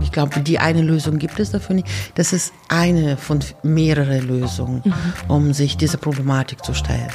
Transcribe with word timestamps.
Ich 0.00 0.12
glaube, 0.12 0.40
die 0.40 0.58
eine 0.58 0.82
Lösung 0.82 1.18
gibt 1.18 1.40
es 1.40 1.50
dafür 1.50 1.76
nicht. 1.76 1.88
Das 2.14 2.32
ist 2.32 2.52
eine 2.68 3.16
von 3.16 3.40
mehreren 3.62 4.26
Lösungen, 4.26 4.82
mhm. 4.84 4.94
um 5.28 5.52
sich 5.52 5.76
dieser 5.76 5.98
Problematik 5.98 6.64
zu 6.64 6.74
stellen. 6.74 7.10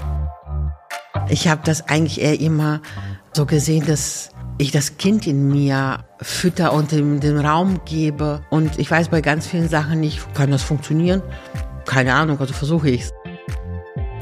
Ich 1.29 1.47
habe 1.47 1.61
das 1.63 1.87
eigentlich 1.87 2.21
eher 2.21 2.39
immer 2.39 2.81
so 3.33 3.45
gesehen, 3.45 3.85
dass 3.85 4.29
ich 4.57 4.71
das 4.71 4.97
Kind 4.97 5.25
in 5.27 5.47
mir 5.47 6.03
fütter 6.21 6.73
und 6.73 6.91
dem, 6.91 7.19
den 7.19 7.39
Raum 7.39 7.81
gebe. 7.85 8.41
Und 8.49 8.77
ich 8.77 8.89
weiß 8.89 9.09
bei 9.09 9.21
ganz 9.21 9.47
vielen 9.47 9.69
Sachen 9.69 9.99
nicht, 9.99 10.33
kann 10.35 10.51
das 10.51 10.63
funktionieren? 10.63 11.21
Keine 11.85 12.13
Ahnung, 12.13 12.39
also 12.39 12.53
versuche 12.53 12.89
ich 12.89 13.01
es. 13.01 13.13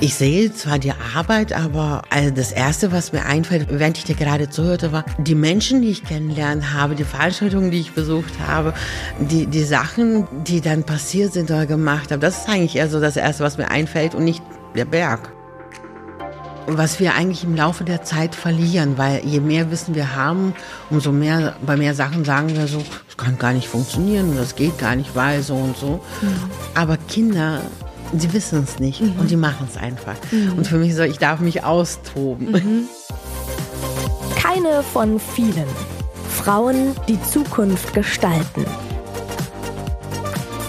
Ich 0.04 0.16
sehe 0.16 0.52
zwar 0.52 0.80
die 0.80 0.94
Arbeit, 1.16 1.54
aber 1.54 2.02
also 2.10 2.32
das 2.32 2.52
Erste, 2.52 2.92
was 2.92 3.14
mir 3.14 3.24
einfällt, 3.24 3.68
während 3.70 4.00
ich 4.00 4.04
dir 4.04 4.16
gerade 4.16 4.50
zuhörte, 4.50 4.92
war 4.92 5.06
die 5.20 5.36
Menschen, 5.36 5.84
die 5.84 5.90
ich 5.90 6.04
kennenlernen 6.04 6.74
habe, 6.74 6.96
die 6.96 7.04
Veranstaltungen, 7.04 7.70
die 7.70 7.82
ich 7.82 7.92
besucht 7.92 8.34
habe, 8.48 8.74
die, 9.20 9.46
die 9.46 9.64
Sachen, 9.64 10.28
die 10.44 10.60
dann 10.60 10.86
passiert 10.86 11.34
sind 11.34 11.52
oder 11.52 11.68
gemacht 11.68 12.10
habe. 12.10 12.20
Das 12.20 12.40
ist 12.40 12.50
eigentlich 12.50 12.78
eher 12.78 12.90
so 12.90 13.00
das 13.00 13.16
Erste, 13.16 13.44
was 13.44 13.60
mir 13.60 13.70
einfällt 13.70 14.16
und 14.16 14.24
nicht 14.24 14.42
der 14.76 14.86
Berg. 14.86 15.32
Was 16.66 17.00
wir 17.00 17.14
eigentlich 17.14 17.44
im 17.44 17.56
Laufe 17.56 17.84
der 17.84 18.02
Zeit 18.02 18.34
verlieren, 18.34 18.98
weil 18.98 19.24
je 19.24 19.40
mehr 19.40 19.70
Wissen 19.70 19.94
wir 19.94 20.16
haben, 20.16 20.56
umso 20.90 21.12
mehr, 21.12 21.56
bei 21.64 21.78
mehr 21.78 21.94
Sachen 21.94 22.26
sagen 22.26 22.56
wir 22.56 22.66
so, 22.66 22.84
das 23.06 23.18
kann 23.18 23.38
gar 23.38 23.54
nicht 23.54 23.68
funktionieren, 23.68 24.36
das 24.36 24.56
geht 24.56 24.80
gar 24.80 24.96
nicht, 24.96 25.16
weil 25.16 25.44
so 25.44 25.54
und 25.54 25.78
so. 25.78 26.04
Mhm. 26.22 26.50
Aber 26.74 26.98
Kinder 26.98 27.62
Sie 28.14 28.34
wissen 28.34 28.64
es 28.64 28.80
nicht 28.80 29.02
mhm. 29.02 29.20
und 29.20 29.32
die 29.32 29.38
machen 29.38 29.68
es 29.70 29.78
einfach. 29.78 30.16
Mhm. 30.32 30.54
Und 30.58 30.68
für 30.68 30.78
mich 30.78 30.96
so, 30.96 31.04
ich 31.04 31.18
darf 31.18 31.40
mich 31.40 31.64
austoben. 31.64 32.52
Mhm. 32.52 32.90
Keine 34.36 34.84
von 34.84 35.20
vielen. 35.20 35.68
Frauen, 36.30 36.96
die 37.08 37.22
Zukunft 37.22 37.94
gestalten. 37.94 38.66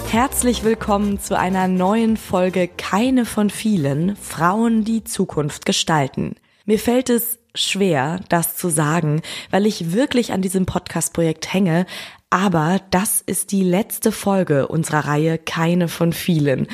Herzlich 0.08 0.62
willkommen 0.62 1.18
zu 1.18 1.36
einer 1.36 1.66
neuen 1.66 2.16
Folge 2.16 2.68
Keine 2.68 3.24
von 3.24 3.50
vielen. 3.50 4.14
Frauen, 4.14 4.84
die 4.84 5.02
Zukunft 5.02 5.66
gestalten. 5.66 6.36
Mir 6.64 6.78
fällt 6.78 7.10
es 7.10 7.38
schwer, 7.54 8.20
das 8.28 8.56
zu 8.56 8.68
sagen, 8.68 9.20
weil 9.50 9.66
ich 9.66 9.92
wirklich 9.92 10.32
an 10.32 10.42
diesem 10.42 10.64
Podcast-Projekt 10.64 11.52
hänge, 11.52 11.86
aber 12.30 12.80
das 12.90 13.20
ist 13.20 13.50
die 13.52 13.64
letzte 13.64 14.12
Folge 14.12 14.68
unserer 14.68 15.06
Reihe 15.06 15.38
Keine 15.38 15.88
von 15.88 16.12
vielen. 16.12 16.68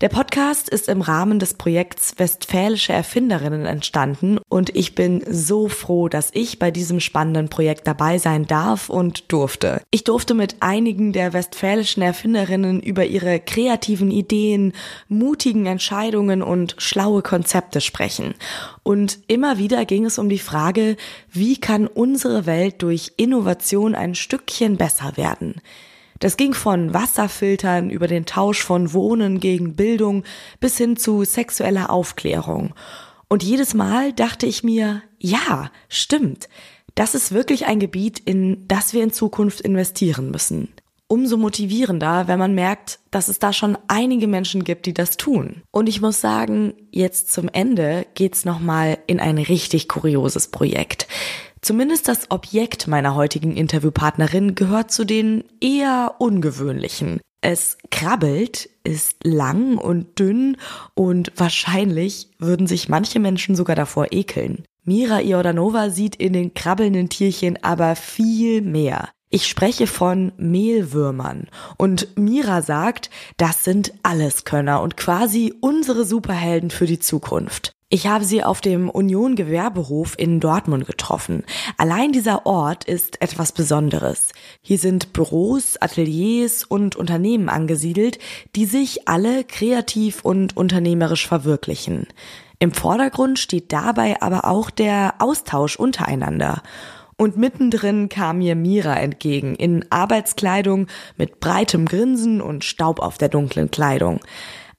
Der 0.00 0.08
Podcast 0.08 0.70
ist 0.70 0.88
im 0.88 1.02
Rahmen 1.02 1.38
des 1.40 1.52
Projekts 1.52 2.14
Westfälische 2.16 2.94
Erfinderinnen 2.94 3.66
entstanden 3.66 4.38
und 4.48 4.74
ich 4.74 4.94
bin 4.94 5.22
so 5.30 5.68
froh, 5.68 6.08
dass 6.08 6.30
ich 6.32 6.58
bei 6.58 6.70
diesem 6.70 7.00
spannenden 7.00 7.50
Projekt 7.50 7.86
dabei 7.86 8.16
sein 8.16 8.46
darf 8.46 8.88
und 8.88 9.30
durfte. 9.30 9.82
Ich 9.90 10.04
durfte 10.04 10.32
mit 10.32 10.56
einigen 10.60 11.12
der 11.12 11.34
westfälischen 11.34 12.02
Erfinderinnen 12.02 12.80
über 12.80 13.04
ihre 13.04 13.40
kreativen 13.40 14.10
Ideen, 14.10 14.72
mutigen 15.08 15.66
Entscheidungen 15.66 16.40
und 16.42 16.76
schlaue 16.78 17.20
Konzepte 17.20 17.82
sprechen. 17.82 18.32
Und 18.82 19.18
immer 19.26 19.58
wieder 19.58 19.84
ging 19.84 20.06
es 20.06 20.18
um 20.18 20.30
die 20.30 20.38
Frage, 20.38 20.96
wie 21.30 21.60
kann 21.60 21.86
unsere 21.86 22.46
Welt 22.46 22.80
durch 22.80 23.12
Innovation 23.18 23.94
ein 23.94 24.14
Stückchen 24.14 24.78
besser 24.78 25.18
werden? 25.18 25.60
Das 26.20 26.36
ging 26.36 26.52
von 26.52 26.92
Wasserfiltern 26.92 27.88
über 27.88 28.06
den 28.06 28.26
Tausch 28.26 28.62
von 28.62 28.92
Wohnen 28.92 29.40
gegen 29.40 29.74
Bildung 29.74 30.22
bis 30.60 30.76
hin 30.76 30.96
zu 30.96 31.24
sexueller 31.24 31.90
Aufklärung. 31.90 32.74
Und 33.28 33.42
jedes 33.42 33.74
Mal 33.74 34.12
dachte 34.12 34.46
ich 34.46 34.62
mir, 34.62 35.02
ja, 35.18 35.70
stimmt. 35.88 36.48
Das 36.94 37.14
ist 37.14 37.32
wirklich 37.32 37.66
ein 37.66 37.80
Gebiet, 37.80 38.18
in 38.18 38.68
das 38.68 38.92
wir 38.92 39.02
in 39.02 39.12
Zukunft 39.12 39.62
investieren 39.62 40.30
müssen. 40.30 40.68
Umso 41.06 41.38
motivierender, 41.38 42.28
wenn 42.28 42.38
man 42.38 42.54
merkt, 42.54 43.00
dass 43.10 43.28
es 43.28 43.38
da 43.38 43.52
schon 43.52 43.78
einige 43.88 44.26
Menschen 44.26 44.62
gibt, 44.62 44.86
die 44.86 44.94
das 44.94 45.16
tun. 45.16 45.62
Und 45.70 45.88
ich 45.88 46.00
muss 46.00 46.20
sagen, 46.20 46.74
jetzt 46.90 47.32
zum 47.32 47.48
Ende 47.48 48.06
geht's 48.14 48.44
nochmal 48.44 48.98
in 49.06 49.20
ein 49.20 49.38
richtig 49.38 49.88
kurioses 49.88 50.48
Projekt. 50.48 51.08
Zumindest 51.62 52.08
das 52.08 52.30
Objekt 52.30 52.86
meiner 52.88 53.14
heutigen 53.14 53.56
Interviewpartnerin 53.56 54.54
gehört 54.54 54.90
zu 54.90 55.04
den 55.04 55.44
eher 55.60 56.14
ungewöhnlichen. 56.18 57.20
Es 57.42 57.78
krabbelt, 57.90 58.68
ist 58.84 59.24
lang 59.24 59.78
und 59.78 60.18
dünn 60.18 60.56
und 60.94 61.32
wahrscheinlich 61.36 62.28
würden 62.38 62.66
sich 62.66 62.88
manche 62.88 63.18
Menschen 63.18 63.56
sogar 63.56 63.76
davor 63.76 64.08
ekeln. 64.10 64.64
Mira 64.84 65.20
Iordanova 65.20 65.90
sieht 65.90 66.16
in 66.16 66.32
den 66.32 66.54
krabbelnden 66.54 67.08
Tierchen 67.08 67.62
aber 67.62 67.96
viel 67.96 68.62
mehr. 68.62 69.10
Ich 69.30 69.46
spreche 69.46 69.86
von 69.86 70.32
Mehlwürmern 70.38 71.48
und 71.76 72.08
Mira 72.18 72.62
sagt, 72.62 73.10
das 73.36 73.64
sind 73.64 73.92
Alleskönner 74.02 74.82
und 74.82 74.96
quasi 74.96 75.54
unsere 75.60 76.04
Superhelden 76.04 76.70
für 76.70 76.86
die 76.86 76.98
Zukunft. 76.98 77.72
Ich 77.92 78.06
habe 78.06 78.24
sie 78.24 78.44
auf 78.44 78.60
dem 78.60 78.88
Union 78.88 79.34
Gewerbehof 79.34 80.14
in 80.16 80.38
Dortmund 80.38 80.86
getroffen. 80.86 81.42
Allein 81.76 82.12
dieser 82.12 82.46
Ort 82.46 82.84
ist 82.84 83.20
etwas 83.20 83.50
Besonderes. 83.50 84.28
Hier 84.62 84.78
sind 84.78 85.12
Büros, 85.12 85.76
Ateliers 85.80 86.62
und 86.62 86.94
Unternehmen 86.94 87.48
angesiedelt, 87.48 88.20
die 88.54 88.66
sich 88.66 89.08
alle 89.08 89.42
kreativ 89.42 90.20
und 90.24 90.56
unternehmerisch 90.56 91.26
verwirklichen. 91.26 92.06
Im 92.60 92.72
Vordergrund 92.72 93.40
steht 93.40 93.72
dabei 93.72 94.22
aber 94.22 94.44
auch 94.44 94.70
der 94.70 95.14
Austausch 95.18 95.74
untereinander. 95.74 96.62
Und 97.16 97.36
mittendrin 97.36 98.08
kam 98.08 98.38
mir 98.38 98.54
Mira 98.54 99.00
entgegen, 99.00 99.56
in 99.56 99.84
Arbeitskleidung, 99.90 100.86
mit 101.16 101.40
breitem 101.40 101.86
Grinsen 101.86 102.40
und 102.40 102.64
Staub 102.64 103.00
auf 103.00 103.18
der 103.18 103.28
dunklen 103.30 103.72
Kleidung. 103.72 104.20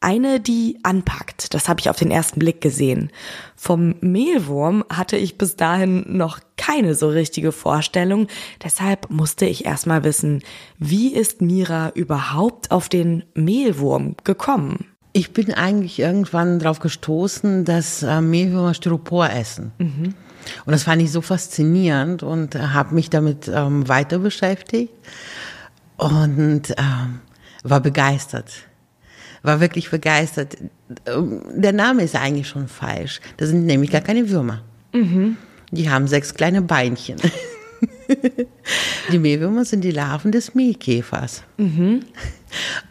Eine, 0.04 0.40
die 0.40 0.80
anpackt, 0.82 1.54
das 1.54 1.70
habe 1.70 1.80
ich 1.80 1.88
auf 1.88 1.96
den 1.96 2.10
ersten 2.10 2.40
Blick 2.40 2.60
gesehen. 2.60 3.12
Vom 3.56 3.94
Mehlwurm 4.02 4.84
hatte 4.90 5.16
ich 5.16 5.38
bis 5.38 5.56
dahin 5.56 6.04
noch 6.08 6.40
keine 6.58 6.96
so 6.96 7.08
richtige 7.08 7.52
Vorstellung, 7.52 8.26
deshalb 8.64 9.12
musste 9.12 9.46
ich 9.46 9.64
erstmal 9.64 10.04
wissen, 10.04 10.42
wie 10.80 11.14
ist 11.14 11.44
Mira 11.44 11.92
überhaupt 11.94 12.72
auf 12.72 12.90
den 12.90 13.26
Mehlwurm 13.36 14.16
gekommen? 14.24 14.88
Ich 15.14 15.34
bin 15.34 15.54
eigentlich 15.54 16.00
irgendwann 16.00 16.58
darauf 16.58 16.80
gestoßen, 16.80 17.64
dass 17.64 18.02
äh, 18.02 18.22
Mehlwürmer 18.22 18.74
Styropor 18.74 19.30
essen. 19.30 19.72
Mhm. 19.78 20.16
Und 20.66 20.72
das 20.72 20.82
fand 20.82 21.04
ich 21.04 21.12
so 21.12 21.22
faszinierend 21.22 22.24
und 22.24 22.56
habe 22.56 22.96
mich 22.96 23.12
damit 23.12 23.48
ähm, 23.54 23.88
weiter 23.88 24.18
beschäftigt 24.18 24.94
und 25.98 26.72
ähm, 26.72 27.20
war 27.62 27.82
begeistert 27.82 28.52
war 29.44 29.60
wirklich 29.60 29.90
begeistert. 29.90 30.58
Der 31.06 31.74
Name 31.74 32.04
ist 32.04 32.16
eigentlich 32.16 32.48
schon 32.48 32.68
falsch. 32.68 33.22
Das 33.38 33.50
sind 33.50 33.66
nämlich 33.66 33.92
gar 33.92 34.02
keine 34.02 34.30
Würmer. 34.30 34.62
Mhm. 34.94 35.38
Die 35.72 35.90
haben 35.90 36.08
sechs 36.08 36.34
kleine 36.34 36.62
Beinchen. 36.62 37.18
die 39.12 39.20
Mehlwürmer 39.20 39.66
sind 39.66 39.84
die 39.84 39.92
Larven 39.92 40.32
des 40.32 40.54
Mehlkäfers. 40.54 41.44
Mhm. 41.58 42.02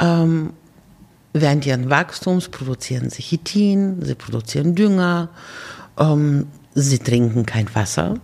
Ähm, 0.00 0.52
während 1.32 1.66
ihren 1.66 1.90
Wachstums 1.90 2.48
produzieren 2.48 3.10
sie 3.10 3.22
Chitin, 3.22 4.02
sie 4.02 4.14
produzieren 4.14 4.74
Dünger, 4.74 5.28
ähm, 5.98 6.46
sie 6.74 6.98
trinken 6.98 7.46
kein 7.46 7.72
Wasser. 7.74 8.14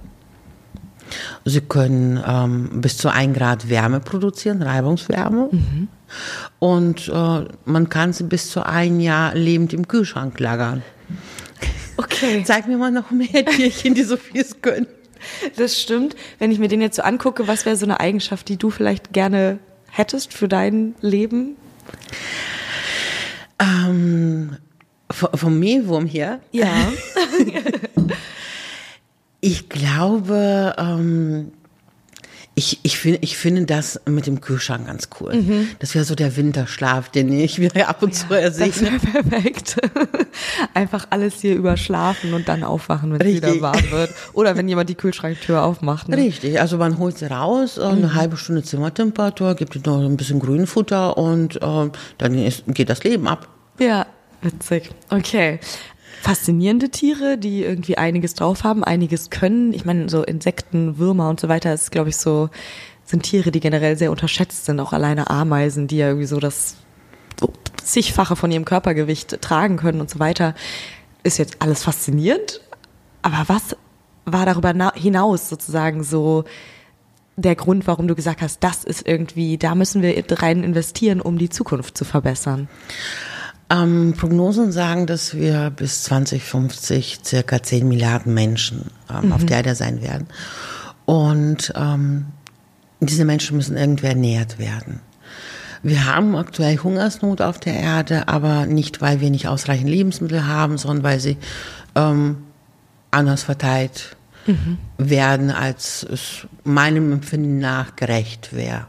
Sie 1.44 1.60
können 1.60 2.20
ähm, 2.26 2.80
bis 2.80 2.96
zu 2.96 3.08
ein 3.08 3.32
Grad 3.32 3.68
Wärme 3.68 4.00
produzieren, 4.00 4.62
Reibungswärme. 4.62 5.50
Mhm. 5.52 5.88
Und 6.58 7.08
äh, 7.08 7.44
man 7.64 7.88
kann 7.88 8.12
sie 8.12 8.24
bis 8.24 8.50
zu 8.50 8.64
ein 8.64 9.00
Jahr 9.00 9.34
lebend 9.34 9.72
im 9.72 9.88
Kühlschrank 9.88 10.38
lagern. 10.40 10.82
Okay. 11.96 12.42
Zeig 12.46 12.68
mir 12.68 12.78
mal 12.78 12.90
noch 12.90 13.10
mehr 13.10 13.44
Tierchen, 13.44 13.94
die 13.94 14.02
so 14.02 14.16
viel 14.16 14.44
können. 14.62 14.86
Das 15.56 15.80
stimmt. 15.80 16.14
Wenn 16.38 16.50
ich 16.50 16.58
mir 16.58 16.68
den 16.68 16.80
jetzt 16.80 16.96
so 16.96 17.02
angucke, 17.02 17.48
was 17.48 17.66
wäre 17.66 17.76
so 17.76 17.86
eine 17.86 18.00
Eigenschaft, 18.00 18.48
die 18.48 18.56
du 18.56 18.70
vielleicht 18.70 19.12
gerne 19.12 19.58
hättest 19.90 20.32
für 20.32 20.48
dein 20.48 20.94
Leben? 21.00 21.56
Ähm, 23.58 24.56
vom 25.10 25.58
Mehlwurm 25.58 26.06
hier? 26.06 26.40
Ja. 26.52 26.92
ich 29.40 29.68
glaube, 29.68 30.74
ähm, 30.78 31.52
ich, 32.58 32.80
ich, 32.84 32.96
find, 32.96 33.18
ich 33.20 33.36
finde 33.36 33.66
das 33.66 34.00
mit 34.06 34.26
dem 34.26 34.40
Kühlschrank 34.40 34.86
ganz 34.86 35.10
cool. 35.20 35.34
Mhm. 35.34 35.68
Das 35.78 35.94
wäre 35.94 36.06
so 36.06 36.14
der 36.14 36.36
Winterschlaf, 36.36 37.10
den 37.10 37.30
ich 37.30 37.60
wieder 37.60 37.86
ab 37.88 38.02
und 38.02 38.14
ja, 38.14 38.28
zu 38.28 38.34
ersehe. 38.34 38.68
Das 38.68 38.80
wäre 38.80 38.98
perfekt. 38.98 39.76
Einfach 40.74 41.06
alles 41.10 41.42
hier 41.42 41.54
überschlafen 41.54 42.32
und 42.32 42.48
dann 42.48 42.64
aufwachen, 42.64 43.12
wenn 43.12 43.20
es 43.20 43.34
wieder 43.34 43.60
warm 43.60 43.90
wird. 43.90 44.10
Oder 44.32 44.56
wenn 44.56 44.66
jemand 44.68 44.88
die 44.88 44.94
Kühlschranktür 44.94 45.62
aufmacht. 45.62 46.08
Ne? 46.08 46.16
Richtig, 46.16 46.58
also 46.58 46.78
man 46.78 46.96
holt 46.96 47.18
sie 47.18 47.26
raus, 47.26 47.76
äh, 47.76 47.82
eine 47.82 48.06
mhm. 48.06 48.14
halbe 48.14 48.38
Stunde 48.38 48.62
Zimmertemperatur, 48.62 49.54
gibt 49.54 49.84
noch 49.84 50.02
ein 50.02 50.16
bisschen 50.16 50.40
Grünfutter 50.40 51.18
und 51.18 51.56
äh, 51.56 51.90
dann 52.16 52.38
ist, 52.38 52.64
geht 52.68 52.88
das 52.88 53.04
Leben 53.04 53.28
ab. 53.28 53.48
Ja, 53.78 54.06
Witzig. 54.42 54.90
Okay 55.10 55.58
faszinierende 56.22 56.90
Tiere, 56.90 57.38
die 57.38 57.62
irgendwie 57.62 57.98
einiges 57.98 58.34
drauf 58.34 58.64
haben, 58.64 58.82
einiges 58.84 59.30
können. 59.30 59.72
Ich 59.72 59.84
meine, 59.84 60.08
so 60.08 60.22
Insekten, 60.22 60.98
Würmer 60.98 61.28
und 61.28 61.40
so 61.40 61.48
weiter 61.48 61.72
ist, 61.72 61.90
glaube 61.90 62.08
ich, 62.08 62.16
so 62.16 62.50
sind 63.04 63.22
Tiere, 63.22 63.50
die 63.50 63.60
generell 63.60 63.96
sehr 63.96 64.10
unterschätzt 64.10 64.64
sind, 64.64 64.80
auch 64.80 64.92
alleine 64.92 65.30
Ameisen, 65.30 65.86
die 65.86 65.98
ja 65.98 66.08
irgendwie 66.08 66.26
so 66.26 66.40
das 66.40 66.76
zigfache 67.82 68.36
von 68.36 68.50
ihrem 68.50 68.64
Körpergewicht 68.64 69.40
tragen 69.40 69.76
können 69.76 70.00
und 70.00 70.10
so 70.10 70.18
weiter. 70.18 70.54
Ist 71.22 71.38
jetzt 71.38 71.56
alles 71.60 71.84
faszinierend, 71.84 72.60
aber 73.22 73.44
was 73.46 73.76
war 74.24 74.44
darüber 74.44 74.92
hinaus 74.94 75.48
sozusagen 75.48 76.02
so 76.02 76.44
der 77.36 77.54
Grund, 77.54 77.86
warum 77.86 78.08
du 78.08 78.14
gesagt 78.14 78.42
hast, 78.42 78.64
das 78.64 78.82
ist 78.82 79.06
irgendwie, 79.06 79.58
da 79.58 79.74
müssen 79.74 80.02
wir 80.02 80.24
rein 80.42 80.64
investieren, 80.64 81.20
um 81.20 81.38
die 81.38 81.50
Zukunft 81.50 81.96
zu 81.96 82.04
verbessern? 82.04 82.68
Ähm, 83.68 84.14
Prognosen 84.16 84.70
sagen, 84.70 85.06
dass 85.06 85.34
wir 85.34 85.70
bis 85.70 86.04
2050 86.04 87.20
circa 87.24 87.62
10 87.62 87.88
Milliarden 87.88 88.32
Menschen 88.32 88.90
ähm, 89.10 89.26
mhm. 89.26 89.32
auf 89.32 89.44
der 89.44 89.58
Erde 89.58 89.74
sein 89.74 90.02
werden. 90.02 90.28
Und 91.04 91.72
ähm, 91.76 92.26
diese 93.00 93.24
Menschen 93.24 93.56
müssen 93.56 93.76
irgendwie 93.76 94.06
ernährt 94.06 94.58
werden. 94.58 95.00
Wir 95.82 96.06
haben 96.06 96.34
aktuell 96.36 96.78
Hungersnot 96.78 97.40
auf 97.40 97.58
der 97.58 97.74
Erde, 97.74 98.28
aber 98.28 98.66
nicht, 98.66 99.00
weil 99.00 99.20
wir 99.20 99.30
nicht 99.30 99.46
ausreichend 99.48 99.88
Lebensmittel 99.88 100.46
haben, 100.46 100.78
sondern 100.78 101.04
weil 101.04 101.20
sie 101.20 101.36
ähm, 101.94 102.38
anders 103.10 103.42
verteilt 103.42 104.16
mhm. 104.46 104.78
werden, 104.98 105.50
als 105.50 106.04
es 106.04 106.46
meinem 106.64 107.12
Empfinden 107.12 107.58
nach 107.58 107.96
gerecht 107.96 108.52
wäre. 108.52 108.86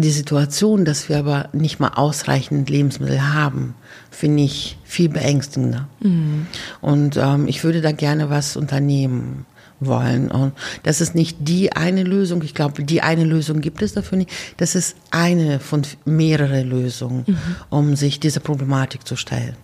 Die 0.00 0.10
Situation, 0.10 0.84
dass 0.84 1.08
wir 1.08 1.18
aber 1.18 1.48
nicht 1.52 1.80
mal 1.80 1.92
ausreichend 1.94 2.70
Lebensmittel 2.70 3.34
haben, 3.34 3.74
finde 4.10 4.44
ich 4.44 4.78
viel 4.84 5.08
beängstigender. 5.08 5.88
Mhm. 6.00 6.46
Und 6.80 7.16
ähm, 7.16 7.48
ich 7.48 7.64
würde 7.64 7.80
da 7.80 7.90
gerne 7.90 8.30
was 8.30 8.56
unternehmen 8.56 9.44
wollen. 9.80 10.30
Und 10.30 10.52
das 10.84 11.00
ist 11.00 11.14
nicht 11.14 11.36
die 11.40 11.72
eine 11.72 12.04
Lösung. 12.04 12.42
Ich 12.42 12.54
glaube, 12.54 12.84
die 12.84 13.02
eine 13.02 13.24
Lösung 13.24 13.60
gibt 13.60 13.82
es 13.82 13.94
dafür 13.94 14.18
nicht. 14.18 14.30
Das 14.56 14.74
ist 14.74 14.96
eine 15.10 15.58
von 15.58 15.82
mehreren 16.04 16.68
Lösungen, 16.68 17.24
mhm. 17.26 17.38
um 17.70 17.96
sich 17.96 18.20
dieser 18.20 18.40
Problematik 18.40 19.06
zu 19.06 19.16
stellen. 19.16 19.56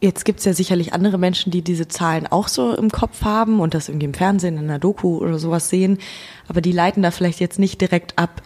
Jetzt 0.00 0.24
gibt 0.24 0.38
es 0.38 0.46
ja 0.46 0.54
sicherlich 0.54 0.94
andere 0.94 1.18
Menschen, 1.18 1.52
die 1.52 1.60
diese 1.60 1.86
Zahlen 1.86 2.26
auch 2.26 2.48
so 2.48 2.74
im 2.74 2.90
Kopf 2.90 3.22
haben 3.22 3.60
und 3.60 3.74
das 3.74 3.88
irgendwie 3.88 4.06
im 4.06 4.14
Fernsehen, 4.14 4.56
in 4.56 4.64
einer 4.64 4.78
Doku 4.78 5.18
oder 5.18 5.38
sowas 5.38 5.68
sehen. 5.68 5.98
Aber 6.48 6.62
die 6.62 6.72
leiten 6.72 7.02
da 7.02 7.10
vielleicht 7.10 7.38
jetzt 7.38 7.58
nicht 7.58 7.80
direkt 7.80 8.18
ab, 8.18 8.42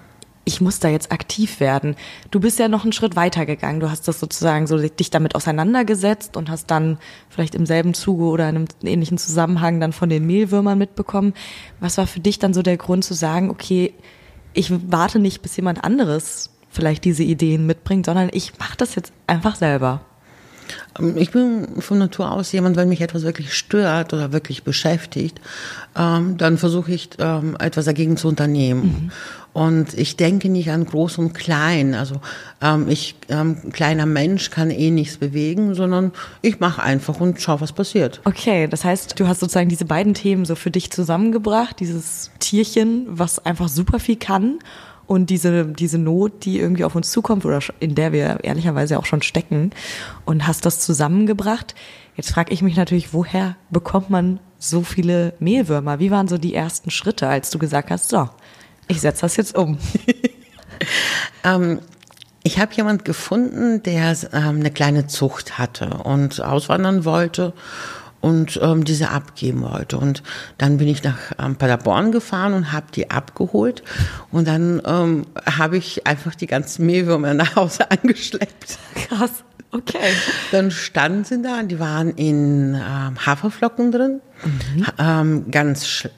ich 0.54 0.60
muss 0.60 0.78
da 0.78 0.88
jetzt 0.88 1.10
aktiv 1.10 1.58
werden. 1.58 1.96
Du 2.30 2.38
bist 2.38 2.60
ja 2.60 2.68
noch 2.68 2.84
einen 2.84 2.92
Schritt 2.92 3.16
weiter 3.16 3.44
gegangen. 3.44 3.80
Du 3.80 3.90
hast 3.90 4.06
das 4.06 4.20
sozusagen 4.20 4.68
so 4.68 4.78
dich 4.78 5.10
damit 5.10 5.34
auseinandergesetzt 5.34 6.36
und 6.36 6.48
hast 6.48 6.70
dann 6.70 6.98
vielleicht 7.28 7.56
im 7.56 7.66
selben 7.66 7.92
Zuge 7.92 8.24
oder 8.24 8.48
in 8.48 8.56
einem 8.56 8.68
ähnlichen 8.84 9.18
Zusammenhang 9.18 9.80
dann 9.80 9.92
von 9.92 10.08
den 10.08 10.24
Mehlwürmern 10.26 10.78
mitbekommen. 10.78 11.34
Was 11.80 11.98
war 11.98 12.06
für 12.06 12.20
dich 12.20 12.38
dann 12.38 12.54
so 12.54 12.62
der 12.62 12.76
Grund 12.76 13.04
zu 13.04 13.14
sagen, 13.14 13.50
okay, 13.50 13.94
ich 14.52 14.72
warte 14.90 15.18
nicht, 15.18 15.42
bis 15.42 15.56
jemand 15.56 15.82
anderes 15.82 16.50
vielleicht 16.70 17.04
diese 17.04 17.24
Ideen 17.24 17.66
mitbringt, 17.66 18.06
sondern 18.06 18.30
ich 18.32 18.56
mache 18.58 18.76
das 18.76 18.94
jetzt 18.94 19.12
einfach 19.26 19.56
selber? 19.56 20.02
Ähm, 20.98 21.16
ich 21.16 21.30
bin 21.30 21.80
von 21.80 21.98
Natur 21.98 22.32
aus 22.32 22.52
jemand, 22.52 22.76
wenn 22.76 22.88
mich 22.88 23.00
etwas 23.00 23.22
wirklich 23.22 23.54
stört 23.54 24.12
oder 24.12 24.32
wirklich 24.32 24.64
beschäftigt, 24.64 25.40
ähm, 25.96 26.36
dann 26.36 26.58
versuche 26.58 26.92
ich 26.92 27.10
ähm, 27.18 27.56
etwas 27.58 27.84
dagegen 27.84 28.16
zu 28.16 28.28
unternehmen. 28.28 28.82
Mhm. 28.82 29.10
Und 29.54 29.94
ich 29.94 30.16
denke 30.16 30.48
nicht 30.48 30.70
an 30.72 30.84
groß 30.84 31.18
und 31.18 31.32
klein. 31.32 31.94
Also 31.94 32.20
ähm, 32.60 32.88
ich, 32.88 33.14
ähm, 33.28 33.70
kleiner 33.72 34.04
Mensch 34.04 34.50
kann 34.50 34.70
eh 34.70 34.90
nichts 34.90 35.16
bewegen, 35.16 35.76
sondern 35.76 36.10
ich 36.42 36.58
mache 36.58 36.82
einfach 36.82 37.20
und 37.20 37.40
schau, 37.40 37.60
was 37.60 37.72
passiert. 37.72 38.20
Okay, 38.24 38.66
das 38.66 38.84
heißt, 38.84 39.18
du 39.18 39.28
hast 39.28 39.38
sozusagen 39.38 39.68
diese 39.68 39.84
beiden 39.84 40.12
Themen 40.12 40.44
so 40.44 40.56
für 40.56 40.72
dich 40.72 40.90
zusammengebracht, 40.90 41.78
dieses 41.78 42.32
Tierchen, 42.40 43.06
was 43.08 43.46
einfach 43.46 43.68
super 43.68 44.00
viel 44.00 44.16
kann 44.16 44.58
und 45.06 45.30
diese, 45.30 45.66
diese 45.66 45.98
Not, 45.98 46.44
die 46.44 46.58
irgendwie 46.58 46.84
auf 46.84 46.94
uns 46.94 47.10
zukommt 47.10 47.44
oder 47.44 47.60
in 47.80 47.94
der 47.94 48.12
wir 48.12 48.42
ehrlicherweise 48.42 48.98
auch 48.98 49.06
schon 49.06 49.22
stecken 49.22 49.70
und 50.24 50.46
hast 50.46 50.64
das 50.64 50.80
zusammengebracht. 50.80 51.74
Jetzt 52.16 52.30
frage 52.30 52.52
ich 52.52 52.62
mich 52.62 52.76
natürlich, 52.76 53.12
woher 53.12 53.56
bekommt 53.70 54.10
man 54.10 54.40
so 54.58 54.82
viele 54.82 55.34
Mehlwürmer? 55.40 55.98
Wie 55.98 56.10
waren 56.10 56.28
so 56.28 56.38
die 56.38 56.54
ersten 56.54 56.90
Schritte, 56.90 57.28
als 57.28 57.50
du 57.50 57.58
gesagt 57.58 57.90
hast, 57.90 58.08
so, 58.08 58.28
ich 58.88 59.00
setze 59.00 59.22
das 59.22 59.36
jetzt 59.36 59.56
um? 59.56 59.78
ähm, 61.44 61.80
ich 62.42 62.58
habe 62.58 62.74
jemand 62.74 63.04
gefunden, 63.04 63.82
der 63.82 64.16
ähm, 64.32 64.60
eine 64.60 64.70
kleine 64.70 65.06
Zucht 65.06 65.58
hatte 65.58 65.88
und 66.04 66.42
auswandern 66.42 67.04
wollte 67.04 67.52
und 68.24 68.58
ähm, 68.62 68.84
diese 68.84 69.10
abgeben 69.10 69.60
wollte. 69.60 69.98
Und 69.98 70.22
dann 70.56 70.78
bin 70.78 70.88
ich 70.88 71.02
nach 71.02 71.18
ähm, 71.38 71.56
Paderborn 71.56 72.10
gefahren 72.10 72.54
und 72.54 72.72
habe 72.72 72.86
die 72.94 73.10
abgeholt. 73.10 73.82
Und 74.32 74.48
dann 74.48 74.80
ähm, 74.86 75.26
habe 75.44 75.76
ich 75.76 76.06
einfach 76.06 76.34
die 76.34 76.46
ganzen 76.46 76.86
Mehlwürmer 76.86 77.34
nach 77.34 77.54
Hause 77.54 77.90
angeschleppt. 77.90 78.78
Krass. 78.94 79.44
Okay. 79.72 79.98
Dann 80.52 80.70
standen 80.70 81.24
sie 81.24 81.42
da, 81.42 81.62
die 81.64 81.78
waren 81.78 82.12
in 82.12 82.74
ähm, 82.74 83.26
Haferflocken 83.26 83.92
drin, 83.92 84.20
mhm. 84.44 84.86
ähm, 84.98 85.50
ganz 85.50 86.08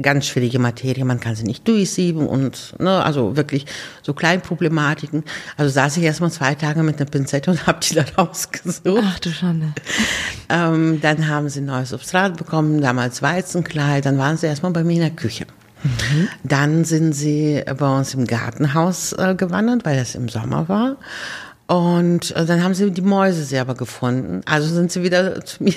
ganz 0.00 0.26
schwierige 0.26 0.58
Materie, 0.58 1.04
man 1.04 1.20
kann 1.20 1.34
sie 1.34 1.44
nicht 1.44 1.66
durchsieben 1.66 2.26
und 2.26 2.74
ne, 2.78 3.02
also 3.02 3.36
wirklich 3.36 3.66
so 4.02 4.12
Kleinproblematiken. 4.12 5.24
Also 5.56 5.70
saß 5.72 5.96
ich 5.96 6.02
erstmal 6.02 6.30
zwei 6.30 6.54
Tage 6.54 6.82
mit 6.82 7.00
einer 7.00 7.10
Pinzette 7.10 7.50
und 7.50 7.66
habe 7.66 7.80
die 7.80 7.94
da 7.94 8.04
rausgesucht. 8.16 8.84
Ach 9.02 9.18
du 9.18 9.30
Schande. 9.30 9.72
Ähm, 10.48 11.00
dann 11.00 11.28
haben 11.28 11.48
sie 11.48 11.60
ein 11.60 11.66
neues 11.66 11.90
Substrat 11.90 12.36
bekommen, 12.36 12.80
damals 12.80 13.22
Weizenkleid, 13.22 14.04
dann 14.04 14.18
waren 14.18 14.36
sie 14.36 14.46
erstmal 14.46 14.72
bei 14.72 14.84
mir 14.84 14.94
in 14.94 15.00
der 15.00 15.10
Küche. 15.10 15.46
Mhm. 15.82 16.28
Dann 16.44 16.84
sind 16.84 17.12
sie 17.12 17.62
bei 17.78 17.98
uns 17.98 18.14
im 18.14 18.26
Gartenhaus 18.26 19.12
äh, 19.12 19.34
gewandert, 19.34 19.84
weil 19.84 19.96
das 19.96 20.14
im 20.14 20.28
Sommer 20.28 20.68
war. 20.68 20.96
Und 21.66 22.34
äh, 22.36 22.44
dann 22.44 22.62
haben 22.62 22.74
sie 22.74 22.90
die 22.90 23.02
Mäuse 23.02 23.44
selber 23.44 23.74
gefunden. 23.74 24.42
Also 24.44 24.72
sind 24.72 24.92
sie 24.92 25.02
wieder 25.02 25.44
zu 25.44 25.64
mir 25.64 25.74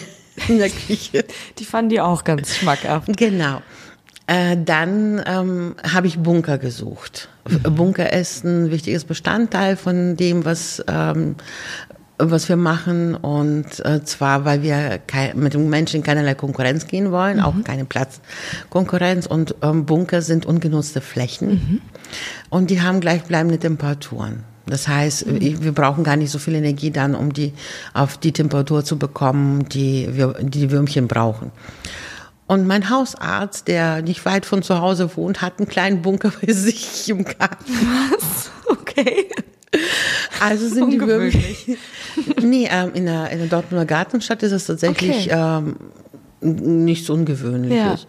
in 0.48 0.58
der 0.58 0.70
Küche. 0.70 1.26
Die 1.58 1.66
fanden 1.66 1.90
die 1.90 2.02
auch 2.02 2.24
ganz 2.24 2.56
schmackhaft. 2.56 3.16
Genau. 3.18 3.62
Äh, 4.30 4.58
dann 4.64 5.24
ähm, 5.26 5.76
habe 5.82 6.06
ich 6.06 6.20
Bunker 6.20 6.60
gesucht. 6.60 7.30
Mhm. 7.50 7.76
Bunker 7.76 8.14
ist 8.14 8.46
ein 8.46 8.70
wichtiges 8.70 9.04
Bestandteil 9.04 9.76
von 9.76 10.18
dem, 10.18 10.46
was 10.46 10.84
ähm, 10.88 11.36
was 12.20 12.48
wir 12.48 12.58
machen 12.58 13.16
und 13.16 13.84
äh, 13.86 14.04
zwar, 14.04 14.44
weil 14.46 14.62
wir 14.62 15.00
mit 15.36 15.54
den 15.54 15.70
Menschen 15.70 16.04
keinerlei 16.04 16.36
Konkurrenz 16.36 16.86
gehen 16.86 17.12
wollen, 17.12 17.38
mhm. 17.38 17.44
auch 17.44 17.56
keine 17.64 17.86
Platzkonkurrenz 17.86 19.26
und 19.26 19.56
ähm, 19.64 19.86
Bunker 19.86 20.22
sind 20.22 20.46
ungenutzte 20.46 21.02
Flächen 21.02 21.50
mhm. 21.50 21.82
und 22.50 22.70
die 22.70 22.82
haben 22.82 23.00
gleichbleibende 23.00 23.58
Temperaturen. 23.58 24.44
Das 24.68 24.88
heißt, 24.88 25.26
mhm. 25.26 25.64
wir 25.64 25.72
brauchen 25.72 26.04
gar 26.04 26.18
nicht 26.18 26.30
so 26.30 26.38
viel 26.38 26.54
Energie 26.54 26.92
dann, 26.92 27.16
um 27.16 27.34
die 27.34 27.54
auf 27.94 28.18
die 28.18 28.34
Temperatur 28.34 28.84
zu 28.84 29.00
bekommen, 29.00 29.68
die 29.70 30.10
wir, 30.12 30.36
die 30.40 30.70
Würmchen 30.70 31.08
brauchen. 31.08 31.52
Und 32.50 32.66
mein 32.66 32.90
Hausarzt, 32.90 33.68
der 33.68 34.02
nicht 34.02 34.26
weit 34.26 34.44
von 34.44 34.64
zu 34.64 34.82
Hause 34.82 35.16
wohnt, 35.16 35.44
hat 35.44 35.60
einen 35.60 35.68
kleinen 35.68 36.02
Bunker 36.02 36.34
bei 36.42 36.52
sich 36.52 37.08
im 37.08 37.24
Garten. 37.24 37.72
Was? 38.12 38.50
Okay. 38.66 39.28
Also 40.40 40.68
sind 40.68 40.90
die 40.90 41.00
wirklich. 41.00 41.78
nee, 42.42 42.68
ähm, 42.72 42.90
in, 42.96 43.06
der, 43.06 43.30
in 43.30 43.38
der 43.38 43.48
Dortmunder 43.50 43.86
Gartenstadt 43.86 44.42
ist 44.42 44.52
es 44.52 44.66
tatsächlich 44.66 45.32
okay. 45.32 45.60
ähm, 45.62 45.76
nichts 46.42 47.08
Ungewöhnliches. 47.12 48.02
Ja. 48.02 48.08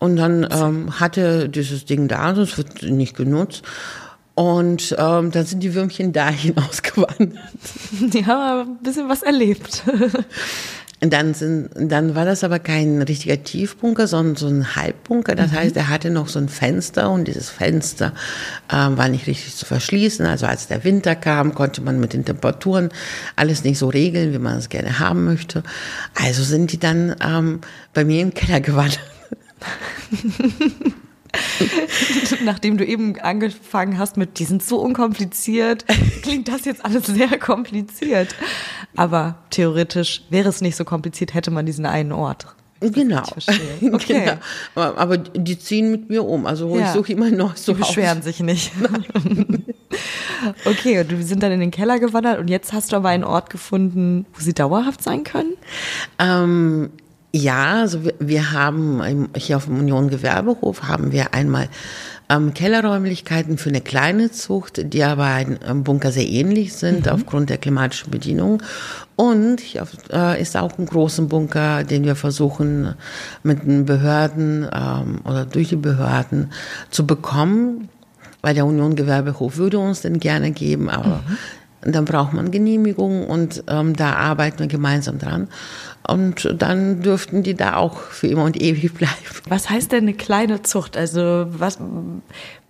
Und 0.00 0.16
dann 0.16 0.46
ähm, 0.50 1.00
hatte 1.00 1.48
dieses 1.48 1.86
Ding 1.86 2.08
da, 2.08 2.32
es 2.32 2.58
wird 2.58 2.82
nicht 2.82 3.16
genutzt. 3.16 3.62
Und 4.34 4.94
ähm, 4.98 5.30
dann 5.30 5.46
sind 5.46 5.62
die 5.62 5.74
Würmchen 5.74 6.12
dahin 6.12 6.58
ausgewandert. 6.68 7.38
Die 7.90 8.26
haben 8.26 8.40
aber 8.40 8.70
ein 8.70 8.82
bisschen 8.82 9.08
was 9.08 9.22
erlebt. 9.22 9.82
Dann, 11.00 11.32
sind, 11.32 11.70
dann 11.76 12.16
war 12.16 12.24
das 12.24 12.42
aber 12.42 12.58
kein 12.58 13.00
richtiger 13.02 13.42
Tiefbunker, 13.42 14.08
sondern 14.08 14.34
so 14.34 14.48
ein 14.48 14.74
Halbbunker. 14.74 15.36
Das 15.36 15.52
mhm. 15.52 15.56
heißt, 15.56 15.76
er 15.76 15.88
hatte 15.88 16.10
noch 16.10 16.26
so 16.26 16.40
ein 16.40 16.48
Fenster 16.48 17.10
und 17.10 17.28
dieses 17.28 17.50
Fenster 17.50 18.12
ähm, 18.72 18.96
war 18.98 19.08
nicht 19.08 19.28
richtig 19.28 19.54
zu 19.54 19.64
verschließen. 19.64 20.26
Also 20.26 20.46
als 20.46 20.66
der 20.66 20.82
Winter 20.82 21.14
kam, 21.14 21.54
konnte 21.54 21.82
man 21.82 22.00
mit 22.00 22.14
den 22.14 22.24
Temperaturen 22.24 22.88
alles 23.36 23.62
nicht 23.62 23.78
so 23.78 23.88
regeln, 23.88 24.32
wie 24.32 24.38
man 24.38 24.58
es 24.58 24.68
gerne 24.68 24.98
haben 24.98 25.24
möchte. 25.24 25.62
Also 26.14 26.42
sind 26.42 26.72
die 26.72 26.80
dann 26.80 27.14
ähm, 27.24 27.60
bei 27.94 28.04
mir 28.04 28.20
im 28.20 28.34
Keller 28.34 28.60
gewandert. 28.60 29.00
Nachdem 32.44 32.78
du 32.78 32.86
eben 32.86 33.18
angefangen 33.20 33.98
hast 33.98 34.16
mit, 34.16 34.38
die 34.38 34.44
sind 34.44 34.62
so 34.62 34.80
unkompliziert, 34.80 35.84
klingt 36.22 36.48
das 36.48 36.64
jetzt 36.64 36.84
alles 36.84 37.06
sehr 37.06 37.38
kompliziert. 37.38 38.34
Aber 38.96 39.36
theoretisch 39.50 40.22
wäre 40.30 40.48
es 40.48 40.60
nicht 40.60 40.76
so 40.76 40.84
kompliziert, 40.84 41.34
hätte 41.34 41.50
man 41.50 41.66
diesen 41.66 41.86
einen 41.86 42.12
Ort. 42.12 42.46
Genau. 42.80 43.24
Okay. 43.92 44.38
Genau. 44.74 44.94
Aber 44.94 45.18
die 45.18 45.58
ziehen 45.58 45.90
mit 45.90 46.10
mir 46.10 46.24
um. 46.24 46.46
Also 46.46 46.76
ja. 46.76 46.86
ich 46.86 46.90
suche 46.90 47.12
immer 47.12 47.26
ein 47.26 47.36
neues 47.36 47.64
Die 47.64 47.72
beschweren 47.72 48.22
sich 48.22 48.38
nicht. 48.38 48.70
okay, 50.64 51.00
und 51.00 51.10
wir 51.10 51.24
sind 51.24 51.42
dann 51.42 51.50
in 51.50 51.58
den 51.58 51.72
Keller 51.72 51.98
gewandert 51.98 52.38
und 52.38 52.48
jetzt 52.48 52.72
hast 52.72 52.92
du 52.92 52.96
aber 52.96 53.08
einen 53.08 53.24
Ort 53.24 53.50
gefunden, 53.50 54.26
wo 54.32 54.40
sie 54.40 54.54
dauerhaft 54.54 55.02
sein 55.02 55.24
können? 55.24 55.54
Ähm, 56.20 56.90
Ja, 57.38 57.80
also 57.80 58.04
wir, 58.04 58.14
wir 58.18 58.52
haben 58.52 59.28
hier 59.36 59.56
auf 59.56 59.66
dem 59.66 59.78
Union 59.78 60.10
Gewerbehof 60.10 60.82
haben 60.82 61.12
wir 61.12 61.34
einmal 61.34 61.68
ähm, 62.28 62.52
Kellerräumlichkeiten 62.52 63.58
für 63.58 63.68
eine 63.68 63.80
kleine 63.80 64.30
Zucht, 64.32 64.92
die 64.92 65.04
aber 65.04 65.24
einem 65.24 65.84
Bunker 65.84 66.10
sehr 66.10 66.26
ähnlich 66.26 66.74
sind 66.74 67.06
mhm. 67.06 67.12
aufgrund 67.12 67.50
der 67.50 67.58
klimatischen 67.58 68.10
Bedienung. 68.10 68.62
Und 69.14 69.60
hier 69.60 69.86
äh, 70.12 70.40
ist 70.40 70.56
auch 70.56 70.78
ein 70.78 70.86
großer 70.86 71.22
Bunker, 71.22 71.84
den 71.84 72.04
wir 72.04 72.16
versuchen 72.16 72.94
mit 73.44 73.62
den 73.62 73.84
Behörden 73.86 74.68
ähm, 74.72 75.20
oder 75.24 75.44
durch 75.44 75.68
die 75.68 75.76
Behörden 75.76 76.52
zu 76.90 77.06
bekommen, 77.06 77.88
weil 78.42 78.54
der 78.54 78.66
Union 78.66 78.96
Gewerbehof 78.96 79.56
würde 79.56 79.78
uns 79.78 80.02
den 80.02 80.18
gerne 80.18 80.50
geben, 80.50 80.90
aber 80.90 81.22
mhm. 81.28 81.38
Dann 81.82 82.04
braucht 82.04 82.32
man 82.32 82.50
Genehmigung 82.50 83.26
und 83.26 83.64
ähm, 83.68 83.94
da 83.94 84.14
arbeiten 84.14 84.58
wir 84.58 84.66
gemeinsam 84.66 85.18
dran. 85.18 85.48
Und 86.06 86.54
dann 86.56 87.02
dürften 87.02 87.42
die 87.42 87.54
da 87.54 87.76
auch 87.76 87.98
für 87.98 88.28
immer 88.28 88.44
und 88.44 88.60
ewig 88.60 88.94
bleiben. 88.94 89.14
Was 89.48 89.68
heißt 89.68 89.92
denn 89.92 90.04
eine 90.04 90.14
kleine 90.14 90.62
Zucht? 90.62 90.96
Also 90.96 91.46
was 91.50 91.78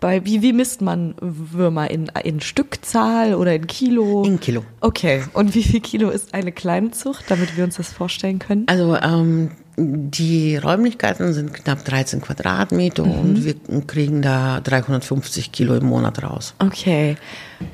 bei 0.00 0.24
wie, 0.24 0.42
wie 0.42 0.52
misst 0.52 0.82
man 0.82 1.14
Würmer 1.20 1.90
in, 1.90 2.10
in 2.24 2.40
Stückzahl 2.40 3.34
oder 3.34 3.54
in 3.54 3.66
Kilo? 3.66 4.24
In 4.24 4.40
Kilo. 4.40 4.64
Okay. 4.80 5.22
Und 5.32 5.54
wie 5.54 5.62
viel 5.62 5.80
Kilo 5.80 6.10
ist 6.10 6.34
eine 6.34 6.52
kleine 6.52 6.90
Zucht, 6.90 7.24
damit 7.28 7.56
wir 7.56 7.64
uns 7.64 7.76
das 7.76 7.92
vorstellen 7.92 8.38
können? 8.38 8.64
Also 8.66 8.96
ähm, 8.96 9.52
die 9.78 10.56
Räumlichkeiten 10.56 11.32
sind 11.32 11.54
knapp 11.54 11.84
13 11.84 12.20
Quadratmeter 12.20 13.04
mhm. 13.04 13.12
und 13.12 13.44
wir 13.44 13.54
kriegen 13.86 14.22
da 14.22 14.60
350 14.60 15.52
Kilo 15.52 15.76
im 15.76 15.86
Monat 15.86 16.22
raus. 16.22 16.54
Okay. 16.58 17.16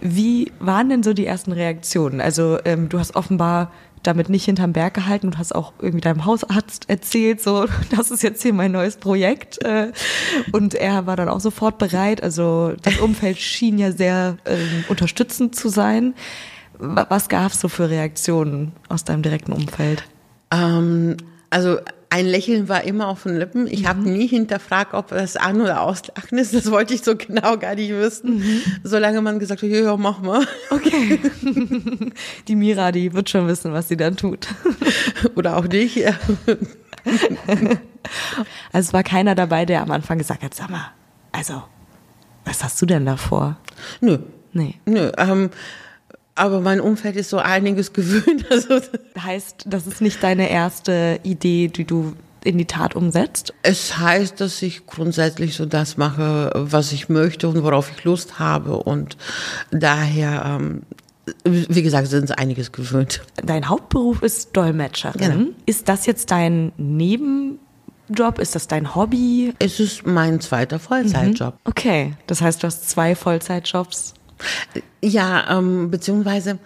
Wie 0.00 0.52
waren 0.60 0.88
denn 0.90 1.02
so 1.02 1.14
die 1.14 1.26
ersten 1.26 1.52
Reaktionen? 1.52 2.20
Also 2.20 2.58
ähm, 2.64 2.88
du 2.88 2.98
hast 2.98 3.16
offenbar 3.16 3.72
damit 4.02 4.28
nicht 4.28 4.44
hinterm 4.44 4.74
Berg 4.74 4.92
gehalten 4.92 5.28
und 5.28 5.38
hast 5.38 5.54
auch 5.54 5.72
irgendwie 5.80 6.02
deinem 6.02 6.26
Hausarzt 6.26 6.90
erzählt, 6.90 7.40
so, 7.40 7.66
das 7.96 8.10
ist 8.10 8.22
jetzt 8.22 8.42
hier 8.42 8.52
mein 8.52 8.72
neues 8.72 8.96
Projekt. 8.98 9.64
Äh, 9.64 9.92
und 10.52 10.74
er 10.74 11.06
war 11.06 11.16
dann 11.16 11.28
auch 11.28 11.40
sofort 11.40 11.78
bereit. 11.78 12.22
Also 12.22 12.74
das 12.82 12.98
Umfeld 12.98 13.38
schien 13.38 13.78
ja 13.78 13.92
sehr 13.92 14.36
ähm, 14.44 14.84
unterstützend 14.88 15.56
zu 15.56 15.68
sein. 15.68 16.14
Was 16.78 17.28
gab 17.28 17.52
es 17.52 17.60
so 17.60 17.68
für 17.68 17.88
Reaktionen 17.88 18.72
aus 18.88 19.04
deinem 19.04 19.22
direkten 19.22 19.52
Umfeld? 19.52 20.04
Ähm, 20.50 21.16
also 21.54 21.78
ein 22.10 22.26
Lächeln 22.26 22.68
war 22.68 22.82
immer 22.82 23.06
auf 23.06 23.22
den 23.22 23.38
Lippen. 23.38 23.68
Ich 23.68 23.82
mhm. 23.82 23.88
habe 23.88 24.00
nie 24.00 24.26
hinterfragt, 24.26 24.92
ob 24.92 25.08
das 25.08 25.36
an- 25.36 25.60
oder 25.60 25.82
auslachen 25.82 26.36
ist. 26.36 26.52
Das 26.52 26.68
wollte 26.68 26.94
ich 26.94 27.04
so 27.04 27.14
genau 27.16 27.56
gar 27.58 27.76
nicht 27.76 27.90
wissen. 27.90 28.38
Mhm. 28.38 28.62
Solange 28.82 29.20
man 29.20 29.38
gesagt 29.38 29.62
hat, 29.62 29.68
ja, 29.68 29.96
mach 29.96 30.20
mal. 30.20 30.44
Okay. 30.70 31.20
Die 32.48 32.56
Mira, 32.56 32.90
die 32.90 33.12
wird 33.12 33.30
schon 33.30 33.46
wissen, 33.46 33.72
was 33.72 33.86
sie 33.86 33.96
dann 33.96 34.16
tut. 34.16 34.48
Oder 35.36 35.56
auch 35.56 35.68
nicht. 35.68 35.94
Ja. 35.94 36.18
Also 38.72 38.88
es 38.88 38.92
war 38.92 39.04
keiner 39.04 39.36
dabei, 39.36 39.64
der 39.64 39.82
am 39.82 39.92
Anfang 39.92 40.18
gesagt 40.18 40.42
hat, 40.42 40.54
sag 40.54 40.70
mal, 40.70 40.90
also, 41.30 41.62
was 42.44 42.64
hast 42.64 42.82
du 42.82 42.86
denn 42.86 43.06
davor? 43.06 43.58
Nö. 44.00 44.18
Nee. 44.52 44.74
Nö. 44.86 45.12
Ähm, 45.18 45.50
aber 46.34 46.60
mein 46.60 46.80
Umfeld 46.80 47.16
ist 47.16 47.30
so 47.30 47.38
einiges 47.38 47.92
gewöhnt. 47.92 48.50
Also 48.50 48.80
heißt, 49.18 49.64
das 49.66 49.86
ist 49.86 50.00
nicht 50.00 50.22
deine 50.22 50.50
erste 50.50 51.20
Idee, 51.22 51.68
die 51.68 51.84
du 51.84 52.14
in 52.44 52.58
die 52.58 52.66
Tat 52.66 52.94
umsetzt? 52.94 53.54
Es 53.62 53.98
heißt, 53.98 54.40
dass 54.40 54.62
ich 54.62 54.86
grundsätzlich 54.86 55.56
so 55.56 55.66
das 55.66 55.96
mache, 55.96 56.52
was 56.54 56.92
ich 56.92 57.08
möchte 57.08 57.48
und 57.48 57.62
worauf 57.62 57.90
ich 57.90 58.04
Lust 58.04 58.38
habe. 58.38 58.76
Und 58.76 59.16
daher, 59.70 60.44
ähm, 60.44 60.82
wie 61.44 61.82
gesagt, 61.82 62.08
sind 62.08 62.24
es 62.24 62.30
einiges 62.30 62.70
gewöhnt. 62.70 63.22
Dein 63.42 63.68
Hauptberuf 63.68 64.22
ist 64.22 64.54
Dolmetscherin. 64.54 65.18
Genau. 65.18 65.50
Ist 65.66 65.88
das 65.88 66.06
jetzt 66.06 66.30
dein 66.30 66.72
Nebenjob? 66.76 68.38
Ist 68.38 68.54
das 68.54 68.68
dein 68.68 68.94
Hobby? 68.94 69.54
Es 69.58 69.80
ist 69.80 70.06
mein 70.06 70.40
zweiter 70.40 70.78
Vollzeitjob. 70.78 71.54
Mhm. 71.54 71.60
Okay, 71.64 72.12
das 72.26 72.42
heißt, 72.42 72.62
du 72.62 72.66
hast 72.66 72.90
zwei 72.90 73.14
Vollzeitjobs 73.14 74.14
ja, 75.04 75.58
ähm, 75.58 75.90
beziehungsweise 75.90 76.58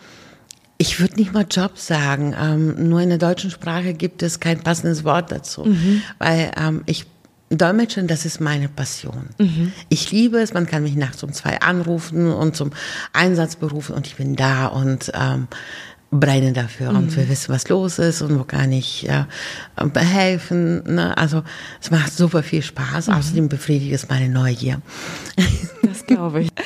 ich 0.78 1.00
würde 1.00 1.16
nicht 1.16 1.32
mal 1.32 1.46
Job 1.50 1.76
sagen. 1.76 2.34
Ähm, 2.40 2.88
nur 2.88 3.00
in 3.00 3.08
der 3.08 3.18
deutschen 3.18 3.50
Sprache 3.50 3.94
gibt 3.94 4.22
es 4.22 4.40
kein 4.40 4.60
passendes 4.60 5.04
Wort 5.04 5.32
dazu, 5.32 5.64
mhm. 5.64 6.02
weil 6.18 6.52
ähm, 6.56 6.82
ich 6.86 7.06
Dolmetschen, 7.50 8.08
das 8.08 8.26
ist 8.26 8.40
meine 8.40 8.68
Passion. 8.68 9.30
Mhm. 9.38 9.72
Ich 9.88 10.12
liebe 10.12 10.38
es, 10.38 10.52
man 10.52 10.66
kann 10.66 10.82
mich 10.82 10.96
nachts 10.96 11.22
um 11.22 11.32
zwei 11.32 11.60
anrufen 11.60 12.30
und 12.30 12.54
zum 12.54 12.72
Einsatz 13.14 13.56
berufen 13.56 13.94
und 13.94 14.06
ich 14.06 14.16
bin 14.16 14.36
da 14.36 14.66
und 14.66 15.10
ähm, 15.14 15.48
brenne 16.10 16.52
dafür 16.52 16.90
mhm. 16.90 16.98
und 16.98 17.16
wir 17.16 17.26
wissen, 17.28 17.52
was 17.52 17.68
los 17.68 17.98
ist 17.98 18.20
und 18.20 18.38
wo 18.38 18.44
kann 18.44 18.70
ich 18.70 19.02
ja, 19.02 19.28
behelfen. 19.76 20.82
Ne? 20.94 21.16
Also 21.16 21.42
es 21.80 21.90
macht 21.90 22.12
super 22.12 22.42
viel 22.42 22.62
Spaß. 22.62 23.08
Mhm. 23.08 23.14
Außerdem 23.14 23.48
befriedigt 23.48 23.94
es 23.94 24.08
meine 24.08 24.28
Neugier. 24.28 24.82
Das 25.82 26.04
glaube 26.06 26.42
ich. 26.42 26.50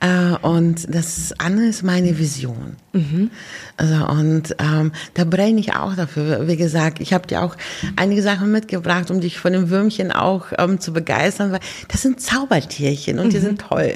Äh, 0.00 0.36
und 0.40 0.92
das 0.92 1.34
andere 1.38 1.66
ist 1.66 1.82
meine 1.82 2.18
Vision. 2.18 2.76
Mhm. 2.94 3.30
Also, 3.76 4.06
und 4.06 4.56
ähm, 4.58 4.92
da 5.12 5.24
brenne 5.24 5.60
ich 5.60 5.74
auch 5.74 5.94
dafür. 5.94 6.48
Wie 6.48 6.56
gesagt, 6.56 7.00
ich 7.00 7.12
habe 7.12 7.26
dir 7.26 7.42
auch 7.42 7.54
einige 7.96 8.22
Sachen 8.22 8.50
mitgebracht, 8.50 9.10
um 9.10 9.20
dich 9.20 9.38
von 9.38 9.52
den 9.52 9.68
Würmchen 9.68 10.10
auch 10.10 10.46
ähm, 10.58 10.80
zu 10.80 10.94
begeistern, 10.94 11.52
weil 11.52 11.60
das 11.88 12.00
sind 12.00 12.20
Zaubertierchen 12.20 13.18
und 13.18 13.26
mhm. 13.26 13.30
die 13.30 13.38
sind 13.38 13.60
toll. 13.60 13.94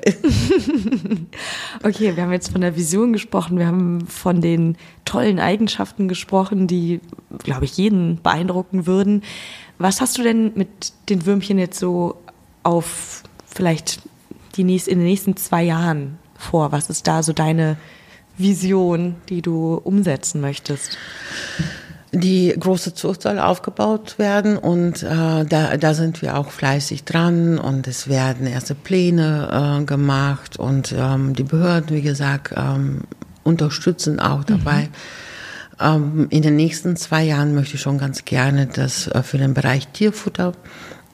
okay, 1.82 2.14
wir 2.14 2.22
haben 2.22 2.32
jetzt 2.32 2.52
von 2.52 2.60
der 2.60 2.76
Vision 2.76 3.14
gesprochen, 3.14 3.58
wir 3.58 3.66
haben 3.66 4.06
von 4.06 4.42
den 4.42 4.76
tollen 5.06 5.40
Eigenschaften 5.40 6.06
gesprochen, 6.06 6.66
die, 6.66 7.00
glaube 7.38 7.64
ich, 7.64 7.78
jeden 7.78 8.20
beeindrucken 8.22 8.86
würden. 8.86 9.22
Was 9.78 10.02
hast 10.02 10.18
du 10.18 10.22
denn 10.22 10.52
mit 10.54 10.68
den 11.08 11.24
Würmchen 11.24 11.58
jetzt 11.58 11.78
so 11.78 12.20
auf 12.62 13.22
vielleicht 13.46 14.00
die 14.56 14.64
nächst, 14.64 14.88
in 14.88 14.98
den 14.98 15.06
nächsten 15.06 15.36
zwei 15.36 15.62
Jahren 15.62 16.18
vor? 16.36 16.72
Was 16.72 16.90
ist 16.90 17.06
da 17.06 17.22
so 17.22 17.32
deine 17.32 17.76
Vision, 18.36 19.16
die 19.28 19.42
du 19.42 19.74
umsetzen 19.74 20.40
möchtest? 20.40 20.98
Die 22.12 22.54
große 22.58 22.94
Zucht 22.94 23.22
soll 23.22 23.40
aufgebaut 23.40 24.18
werden 24.18 24.56
und 24.56 25.02
äh, 25.02 25.44
da, 25.44 25.76
da 25.76 25.94
sind 25.94 26.22
wir 26.22 26.38
auch 26.38 26.50
fleißig 26.50 27.02
dran 27.02 27.58
und 27.58 27.88
es 27.88 28.08
werden 28.08 28.46
erste 28.46 28.76
Pläne 28.76 29.80
äh, 29.80 29.84
gemacht 29.84 30.56
und 30.56 30.94
ähm, 30.96 31.34
die 31.34 31.42
Behörden, 31.42 31.96
wie 31.96 32.02
gesagt, 32.02 32.54
ähm, 32.56 33.02
unterstützen 33.42 34.20
auch 34.20 34.44
dabei. 34.44 34.88
Mhm. 35.80 36.28
In 36.30 36.42
den 36.42 36.54
nächsten 36.54 36.94
zwei 36.94 37.24
Jahren 37.24 37.52
möchte 37.52 37.74
ich 37.74 37.80
schon 37.80 37.98
ganz 37.98 38.24
gerne 38.24 38.68
das 38.68 39.08
äh, 39.08 39.24
für 39.24 39.38
den 39.38 39.54
Bereich 39.54 39.88
Tierfutter 39.88 40.52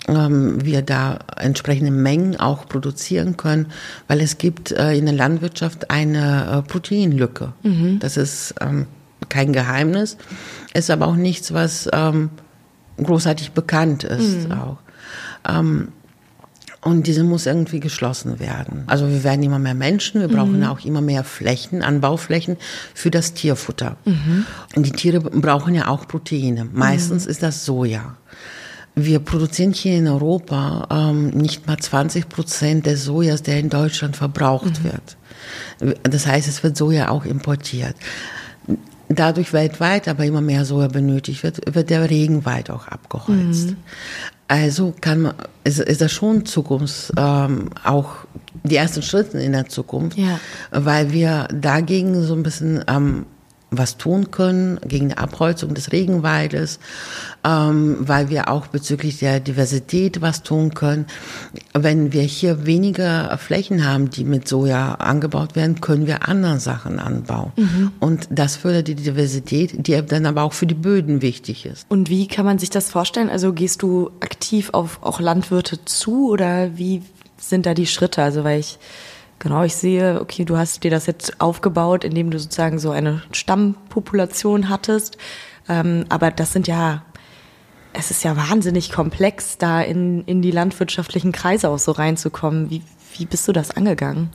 ähm, 0.08 0.64
wir 0.64 0.82
da 0.82 1.18
entsprechende 1.36 1.90
Mengen 1.90 2.38
auch 2.38 2.68
produzieren 2.68 3.36
können, 3.36 3.66
weil 4.08 4.20
es 4.20 4.38
gibt 4.38 4.72
äh, 4.72 4.94
in 4.94 5.06
der 5.06 5.14
Landwirtschaft 5.14 5.90
eine 5.90 6.64
äh, 6.64 6.68
Proteinlücke. 6.68 7.52
Mhm. 7.62 7.98
Das 8.00 8.16
ist 8.16 8.54
ähm, 8.60 8.86
kein 9.28 9.52
Geheimnis, 9.52 10.16
ist 10.74 10.90
aber 10.90 11.06
auch 11.06 11.16
nichts, 11.16 11.52
was 11.52 11.88
ähm, 11.92 12.30
großartig 13.02 13.52
bekannt 13.52 14.04
ist 14.04 14.48
mhm. 14.48 14.52
auch. 14.52 14.78
Ähm, 15.48 15.88
und 16.82 17.06
diese 17.06 17.24
muss 17.24 17.44
irgendwie 17.44 17.78
geschlossen 17.78 18.40
werden. 18.40 18.84
Also 18.86 19.06
wir 19.06 19.22
werden 19.22 19.42
immer 19.42 19.58
mehr 19.58 19.74
Menschen, 19.74 20.22
wir 20.22 20.28
brauchen 20.28 20.60
mhm. 20.60 20.66
auch 20.66 20.82
immer 20.82 21.02
mehr 21.02 21.24
Flächen, 21.24 21.82
Anbauflächen 21.82 22.56
für 22.94 23.10
das 23.10 23.34
Tierfutter. 23.34 23.96
Mhm. 24.06 24.46
Und 24.74 24.86
die 24.86 24.92
Tiere 24.92 25.20
brauchen 25.20 25.74
ja 25.74 25.88
auch 25.88 26.08
Proteine. 26.08 26.66
Meistens 26.72 27.26
mhm. 27.26 27.30
ist 27.30 27.42
das 27.42 27.66
Soja. 27.66 28.16
Wir 28.94 29.20
produzieren 29.20 29.72
hier 29.72 29.96
in 29.96 30.08
Europa 30.08 30.88
ähm, 30.90 31.30
nicht 31.30 31.66
mal 31.66 31.78
20 31.78 32.28
Prozent 32.28 32.86
des 32.86 33.04
Sojas, 33.04 33.42
der 33.42 33.58
in 33.58 33.70
Deutschland 33.70 34.16
verbraucht 34.16 34.82
mhm. 34.82 34.84
wird. 34.84 35.16
Das 36.02 36.26
heißt, 36.26 36.48
es 36.48 36.62
wird 36.62 36.76
Soja 36.76 37.08
auch 37.08 37.24
importiert. 37.24 37.94
Dadurch 39.08 39.52
weltweit 39.52 40.06
aber 40.06 40.24
immer 40.24 40.40
mehr 40.40 40.64
Soja 40.64 40.88
benötigt 40.88 41.42
wird, 41.42 41.74
wird 41.74 41.90
der 41.90 42.10
Regenwald 42.10 42.70
auch 42.70 42.88
abgeholzt. 42.88 43.70
Mhm. 43.70 43.76
Also 44.46 44.94
kann 45.00 45.22
man, 45.22 45.34
ist, 45.62 45.78
ist 45.78 46.00
das 46.00 46.10
schon 46.10 46.44
Zukunft, 46.44 47.12
ähm, 47.16 47.70
auch 47.84 48.16
die 48.64 48.76
ersten 48.76 49.02
Schritte 49.02 49.38
in 49.38 49.52
der 49.52 49.68
Zukunft, 49.68 50.18
ja. 50.18 50.40
weil 50.72 51.12
wir 51.12 51.46
dagegen 51.52 52.20
so 52.24 52.34
ein 52.34 52.42
bisschen 52.42 52.84
ähm, 52.88 53.26
was 53.70 53.96
tun 53.96 54.30
können 54.30 54.80
gegen 54.86 55.10
die 55.10 55.16
Abholzung 55.16 55.74
des 55.74 55.92
Regenwaldes, 55.92 56.80
ähm, 57.44 57.96
weil 58.00 58.28
wir 58.28 58.48
auch 58.48 58.66
bezüglich 58.66 59.18
der 59.18 59.40
Diversität 59.40 60.20
was 60.20 60.42
tun 60.42 60.74
können. 60.74 61.06
Wenn 61.72 62.12
wir 62.12 62.22
hier 62.22 62.66
weniger 62.66 63.36
Flächen 63.38 63.86
haben, 63.86 64.10
die 64.10 64.24
mit 64.24 64.48
Soja 64.48 64.94
angebaut 64.94 65.54
werden, 65.56 65.80
können 65.80 66.06
wir 66.06 66.28
andere 66.28 66.58
Sachen 66.58 66.98
anbauen. 66.98 67.52
Mhm. 67.56 67.92
Und 68.00 68.28
das 68.30 68.56
fördert 68.56 68.88
die 68.88 68.96
Diversität, 68.96 69.86
die 69.86 70.00
dann 70.02 70.26
aber 70.26 70.42
auch 70.42 70.52
für 70.52 70.66
die 70.66 70.74
Böden 70.74 71.22
wichtig 71.22 71.66
ist. 71.66 71.86
Und 71.88 72.08
wie 72.08 72.26
kann 72.26 72.44
man 72.44 72.58
sich 72.58 72.70
das 72.70 72.90
vorstellen? 72.90 73.30
Also 73.30 73.52
gehst 73.52 73.82
du 73.82 74.10
aktiv 74.20 74.70
auf 74.72 74.98
auch 75.02 75.20
Landwirte 75.20 75.84
zu 75.84 76.28
oder 76.30 76.76
wie 76.76 77.02
sind 77.38 77.66
da 77.66 77.74
die 77.74 77.86
Schritte? 77.86 78.22
Also 78.22 78.44
weil 78.44 78.60
ich 78.60 78.78
Genau, 79.40 79.64
ich 79.64 79.74
sehe, 79.74 80.20
okay, 80.20 80.44
du 80.44 80.56
hast 80.56 80.84
dir 80.84 80.90
das 80.90 81.06
jetzt 81.06 81.40
aufgebaut, 81.40 82.04
indem 82.04 82.30
du 82.30 82.38
sozusagen 82.38 82.78
so 82.78 82.90
eine 82.90 83.22
Stammpopulation 83.32 84.68
hattest. 84.68 85.16
Ähm, 85.68 86.04
aber 86.08 86.30
das 86.30 86.52
sind 86.52 86.68
ja 86.68 87.02
es 87.92 88.10
ist 88.10 88.22
ja 88.22 88.36
wahnsinnig 88.36 88.92
komplex, 88.92 89.58
da 89.58 89.80
in, 89.80 90.24
in 90.24 90.42
die 90.42 90.50
landwirtschaftlichen 90.50 91.32
Kreise 91.32 91.68
auch 91.68 91.78
so 91.78 91.92
reinzukommen. 91.92 92.70
Wie, 92.70 92.82
wie 93.16 93.26
bist 93.26 93.48
du 93.48 93.52
das 93.52 93.72
angegangen? 93.72 94.30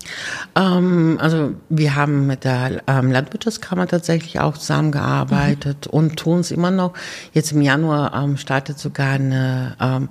Ähm, 0.56 1.18
also 1.22 1.54
wir 1.70 1.96
haben 1.96 2.28
mit 2.28 2.44
der 2.44 2.84
ähm, 2.88 3.12
Landwirtschaftskammer 3.12 3.88
tatsächlich 3.88 4.40
auch 4.40 4.58
zusammengearbeitet 4.58 5.88
mhm. 5.88 5.98
und 5.98 6.18
tun 6.18 6.40
es 6.40 6.52
immer 6.52 6.72
noch. 6.72 6.94
Jetzt 7.32 7.54
im 7.54 7.62
Januar 7.62 8.14
ähm, 8.14 8.38
startet 8.38 8.78
sogar 8.78 9.14
eine 9.14 9.78
ähm, 9.80 10.10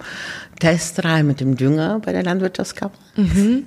Testreihe 0.60 1.24
mit 1.24 1.40
dem 1.40 1.56
Dünger 1.56 2.00
bei 2.00 2.12
der 2.12 2.22
Landwirtschaftskammer. 2.22 2.94
Mhm. 3.16 3.66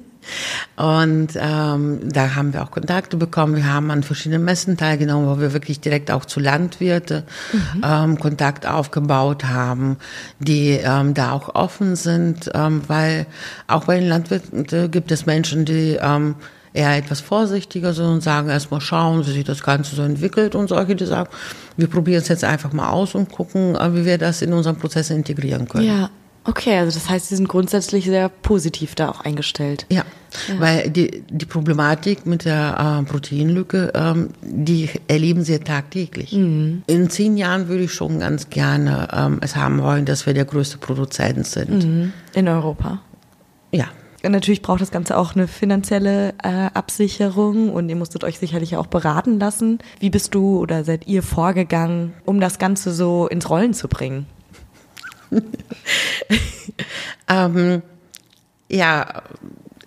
Und 0.76 1.30
ähm, 1.36 2.00
da 2.04 2.36
haben 2.36 2.54
wir 2.54 2.64
auch 2.64 2.72
Kontakte 2.72 3.18
bekommen. 3.18 3.56
Wir 3.56 3.72
haben 3.72 3.92
an 3.92 4.04
verschiedenen 4.04 4.44
Messen 4.44 4.78
teilgenommen, 4.78 5.28
wo 5.28 5.40
wir 5.42 5.54
wirklich 5.54 5.80
direkt 5.80 6.12
auch 6.12 6.26
zu 6.26 6.40
Landwirte 6.40 7.24
mhm. 7.54 7.84
ähm, 7.84 8.20
Kontakt 8.20 8.66
aufgebaut 8.66 9.46
haben, 9.46 9.98
die 10.40 10.80
ähm, 10.84 11.14
da 11.14 11.32
auch 11.32 11.56
offen 11.56 11.96
sind, 11.96 12.50
ähm, 12.54 12.82
weil 12.88 13.26
auch 13.68 13.86
bei 13.86 14.00
den 14.00 14.10
Landwirten 14.10 14.66
äh, 14.72 14.90
gibt 14.90 15.12
es 15.12 15.26
Menschen, 15.26 15.66
die 15.66 15.98
ähm, 16.02 16.36
eher 16.74 16.96
etwas 16.96 17.22
vorsichtiger 17.22 17.94
sind 17.94 18.06
und 18.06 18.22
sagen, 18.22 18.50
erstmal 18.50 18.82
schauen, 18.82 19.26
wie 19.26 19.32
sich 19.32 19.44
das 19.44 19.64
Ganze 19.64 19.96
so 19.96 20.04
entwickelt 20.04 20.54
und 20.54 20.68
solche, 20.68 20.96
die 20.96 21.06
sagen, 21.06 21.30
wir 21.76 21.88
probieren 21.88 22.22
es 22.22 22.28
jetzt 22.28 22.44
einfach 22.44 22.72
mal 22.72 22.90
aus 22.90 23.16
und 23.16 23.32
gucken, 23.32 23.76
äh, 23.76 23.96
wie 23.96 24.06
wir 24.06 24.18
das 24.18 24.42
in 24.42 24.54
unseren 24.54 24.78
Prozess 24.78 25.10
integrieren 25.10 25.68
können. 25.68 25.88
Ja. 25.88 26.10
Okay, 26.48 26.78
also 26.78 26.98
das 26.98 27.10
heißt, 27.10 27.28
Sie 27.28 27.36
sind 27.36 27.50
grundsätzlich 27.50 28.06
sehr 28.06 28.30
positiv 28.30 28.96
da 28.96 29.10
auch 29.10 29.20
eingestellt. 29.20 29.86
Ja, 29.90 30.06
ja. 30.48 30.60
weil 30.60 30.90
die, 30.90 31.24
die 31.30 31.46
Problematik 31.46 32.26
mit 32.26 32.46
der 32.46 33.02
äh, 33.02 33.04
Proteinlücke, 33.04 33.92
ähm, 33.94 34.30
die 34.42 34.90
erleben 35.10 35.44
Sie 35.44 35.60
tagtäglich. 35.60 36.32
Mhm. 36.32 36.84
In 36.88 37.10
zehn 37.10 37.36
Jahren 37.36 37.68
würde 37.68 37.84
ich 37.84 37.94
schon 37.94 38.20
ganz 38.20 38.50
gerne 38.50 39.10
ähm, 39.12 39.40
es 39.42 39.58
haben 39.58 39.82
wollen, 39.82 40.06
dass 40.06 40.26
wir 40.26 40.34
der 40.34 40.46
größte 40.46 40.78
Produzent 40.78 41.46
sind. 41.46 41.84
Mhm. 41.84 42.14
In 42.34 42.48
Europa? 42.48 43.02
Ja. 43.72 43.86
Und 44.24 44.32
natürlich 44.32 44.62
braucht 44.62 44.82
das 44.82 44.92
Ganze 44.92 45.18
auch 45.18 45.36
eine 45.36 45.48
finanzielle 45.48 46.34
äh, 46.44 46.70
Absicherung 46.74 47.72
und 47.72 47.90
ihr 47.90 47.96
musstet 47.98 48.24
euch 48.24 48.40
sicherlich 48.40 48.78
auch 48.78 48.88
beraten 48.88 49.38
lassen. 49.38 49.80
Wie 50.00 50.10
bist 50.10 50.34
du 50.34 50.60
oder 50.60 50.86
seid 50.86 51.08
ihr 51.08 51.24
vorgegangen, 51.24 52.14
um 52.26 52.40
das 52.40 52.58
Ganze 52.58 52.94
so 52.94 53.28
ins 53.28 53.50
Rollen 53.50 53.74
zu 53.74 53.90
bringen? 53.90 54.28
ähm, 57.30 57.82
ja, 58.70 59.24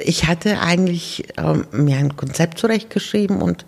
ich 0.03 0.27
hatte 0.27 0.61
eigentlich 0.61 1.25
ähm, 1.37 1.67
mir 1.73 1.99
ein 1.99 2.17
Konzept 2.17 2.59
zurechtgeschrieben 2.59 3.43
und 3.43 3.65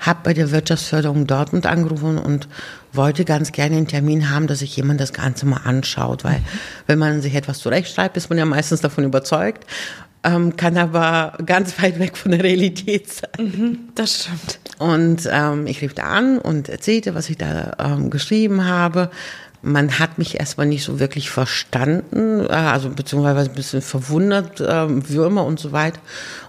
habe 0.00 0.20
bei 0.24 0.34
der 0.34 0.50
Wirtschaftsförderung 0.50 1.26
Dortmund 1.26 1.66
angerufen 1.66 2.18
und 2.18 2.48
wollte 2.92 3.24
ganz 3.24 3.52
gerne 3.52 3.76
einen 3.76 3.88
Termin 3.88 4.30
haben, 4.30 4.46
dass 4.46 4.60
sich 4.60 4.76
jemand 4.76 5.00
das 5.00 5.12
Ganze 5.12 5.46
mal 5.46 5.60
anschaut, 5.64 6.24
weil 6.24 6.40
wenn 6.86 6.98
man 6.98 7.22
sich 7.22 7.34
etwas 7.34 7.58
zurechtschreibt, 7.58 8.16
ist 8.16 8.30
man 8.30 8.38
ja 8.38 8.44
meistens 8.44 8.80
davon 8.80 9.04
überzeugt, 9.04 9.64
ähm, 10.24 10.56
kann 10.56 10.76
aber 10.76 11.38
ganz 11.44 11.80
weit 11.82 11.98
weg 11.98 12.16
von 12.16 12.32
der 12.32 12.42
Realität 12.42 13.12
sein. 13.12 13.30
Mhm, 13.38 13.78
das 13.94 14.24
stimmt. 14.24 14.58
Und 14.78 15.28
ähm, 15.30 15.66
ich 15.66 15.80
rief 15.80 15.94
da 15.94 16.04
an 16.04 16.38
und 16.38 16.68
erzählte, 16.68 17.14
was 17.14 17.30
ich 17.30 17.38
da 17.38 17.76
ähm, 17.78 18.10
geschrieben 18.10 18.66
habe 18.66 19.10
man 19.66 19.98
hat 19.98 20.16
mich 20.16 20.38
erstmal 20.38 20.66
nicht 20.66 20.84
so 20.84 21.00
wirklich 21.00 21.28
verstanden, 21.28 22.46
äh, 22.46 22.52
also 22.52 22.88
beziehungsweise 22.88 23.50
ein 23.50 23.54
bisschen 23.54 23.82
verwundert, 23.82 24.60
äh, 24.60 25.10
Würmer 25.10 25.44
und 25.44 25.58
so 25.58 25.72
weiter. 25.72 25.98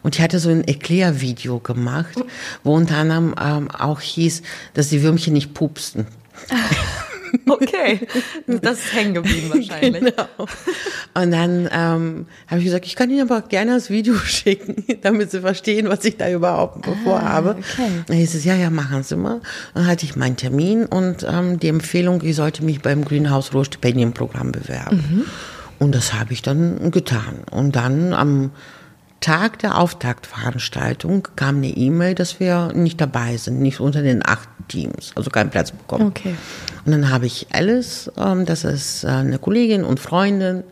Und 0.03 0.15
ich 0.15 0.21
hatte 0.21 0.39
so 0.39 0.49
ein 0.49 0.63
Erklärvideo 0.63 1.59
gemacht, 1.59 2.15
wo 2.63 2.75
unter 2.75 2.97
anderem 2.97 3.33
ähm, 3.43 3.71
auch 3.71 4.01
hieß, 4.01 4.43
dass 4.75 4.89
die 4.89 5.01
Würmchen 5.01 5.33
nicht 5.33 5.53
pupsten. 5.55 6.05
Okay, 7.47 8.01
das 8.45 8.79
ist 8.79 8.93
hängen 8.93 9.13
geblieben 9.15 9.49
wahrscheinlich. 9.49 9.97
Genau. 10.17 10.47
Und 11.15 11.31
dann 11.31 11.69
ähm, 11.71 12.25
habe 12.47 12.59
ich 12.59 12.65
gesagt, 12.65 12.85
ich 12.85 12.95
kann 12.95 13.09
Ihnen 13.09 13.29
aber 13.29 13.41
gerne 13.41 13.73
das 13.73 13.89
Video 13.89 14.15
schicken, 14.25 14.83
damit 15.01 15.31
Sie 15.31 15.41
verstehen, 15.41 15.89
was 15.89 16.05
ich 16.05 16.17
da 16.17 16.29
überhaupt 16.29 16.87
ah, 16.87 16.95
vorhabe. 17.03 17.57
Okay. 17.57 17.89
Dann 18.05 18.17
hieß 18.17 18.35
es, 18.35 18.45
ja, 18.45 18.55
ja, 18.55 18.69
machen 18.69 19.03
Sie 19.03 19.15
mal. 19.15 19.41
Dann 19.73 19.87
hatte 19.87 20.05
ich 20.05 20.15
meinen 20.15 20.35
Termin 20.35 20.85
und 20.85 21.25
ähm, 21.29 21.59
die 21.59 21.69
Empfehlung, 21.69 22.21
ich 22.23 22.35
sollte 22.35 22.63
mich 22.63 22.81
beim 22.81 23.05
Greenhouse 23.05 23.53
Ruhr 23.53 23.65
Stipendienprogramm 23.65 24.51
bewerben. 24.51 24.97
Mhm. 24.97 25.25
Und 25.79 25.95
das 25.95 26.13
habe 26.13 26.33
ich 26.33 26.41
dann 26.41 26.91
getan. 26.91 27.43
Und 27.51 27.75
dann 27.75 28.13
am 28.13 28.51
Tag 29.19 29.59
der 29.59 29.77
Auftaktveranstaltung 29.77 31.27
kam 31.35 31.57
eine 31.57 31.69
E-Mail, 31.69 32.15
dass 32.15 32.39
wir 32.39 32.71
nicht 32.73 33.01
dabei 33.01 33.37
sind, 33.37 33.59
nicht 33.59 33.79
unter 33.79 34.01
den 34.01 34.25
acht 34.25 34.47
Teams, 34.67 35.11
also 35.15 35.29
keinen 35.29 35.49
Platz 35.49 35.71
bekommen. 35.71 36.07
Okay. 36.07 36.35
Und 36.85 36.91
dann 36.91 37.09
habe 37.09 37.25
ich 37.25 37.47
Alice, 37.51 38.11
ähm, 38.17 38.45
das 38.45 38.63
ist 38.63 39.03
äh, 39.03 39.07
eine 39.07 39.39
Kollegin 39.39 39.83
und 39.83 39.99
Freundin, 39.99 40.63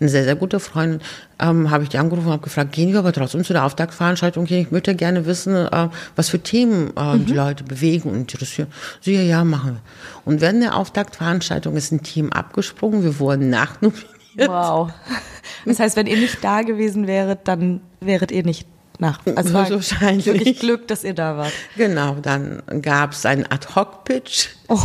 eine 0.00 0.08
sehr, 0.08 0.24
sehr 0.24 0.36
gute 0.36 0.58
Freundin, 0.58 1.00
ähm, 1.38 1.70
habe 1.70 1.84
ich 1.84 1.90
die 1.90 1.98
angerufen 1.98 2.26
und 2.26 2.32
habe 2.32 2.42
gefragt, 2.42 2.72
gehen 2.72 2.92
wir 2.92 3.00
aber 3.00 3.12
trotzdem 3.12 3.44
zu 3.44 3.52
der 3.52 3.64
Auftaktveranstaltung 3.64 4.44
gehen? 4.46 4.62
Ich 4.62 4.70
möchte 4.70 4.94
gerne 4.94 5.26
wissen, 5.26 5.54
äh, 5.54 5.88
was 6.16 6.28
für 6.28 6.40
Themen 6.40 6.92
äh, 6.96 7.16
mhm. 7.16 7.26
die 7.26 7.34
Leute 7.34 7.64
bewegen 7.64 8.10
und 8.10 8.16
interessieren. 8.16 8.68
Sie, 9.00 9.14
ja, 9.14 9.22
ja, 9.22 9.44
machen 9.44 9.74
wir. 9.74 9.80
Und 10.24 10.40
während 10.40 10.62
der 10.62 10.76
Auftaktveranstaltung 10.76 11.76
ist 11.76 11.92
ein 11.92 12.02
Team 12.02 12.32
abgesprungen, 12.32 13.02
wir 13.02 13.18
wurden 13.18 13.50
nachnominiert. 13.50 14.21
Wow. 14.46 14.90
Das 15.64 15.78
heißt, 15.78 15.96
wenn 15.96 16.06
ihr 16.06 16.16
nicht 16.16 16.42
da 16.42 16.62
gewesen 16.62 17.06
wäret, 17.06 17.40
dann 17.44 17.80
wäret 18.00 18.32
ihr 18.32 18.44
nicht 18.44 18.66
nach. 18.98 19.20
Also 19.36 19.52
war 19.52 19.68
wahrscheinlich. 19.70 20.26
wirklich 20.26 20.58
Glück, 20.60 20.88
dass 20.88 21.04
ihr 21.04 21.14
da 21.14 21.36
wart. 21.36 21.52
Genau, 21.76 22.16
dann 22.22 22.62
gab 22.80 23.12
es 23.12 23.26
einen 23.26 23.44
Ad-Hoc-Pitch. 23.44 24.48
Oh 24.68 24.80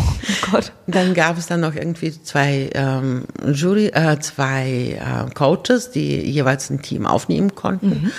Gott. 0.52 0.74
Dann 0.88 1.14
gab 1.14 1.38
es 1.38 1.48
dann 1.48 1.62
noch 1.62 1.76
irgendwie 1.76 2.12
zwei 2.22 2.70
ähm, 2.74 3.26
Jury, 3.46 3.88
äh, 3.88 4.20
zwei 4.20 5.00
äh, 5.00 5.34
Coaches, 5.34 5.92
die 5.92 6.20
jeweils 6.20 6.70
ein 6.70 6.82
Team 6.82 7.06
aufnehmen 7.06 7.56
konnten. 7.56 7.90
Mhm. 7.90 8.12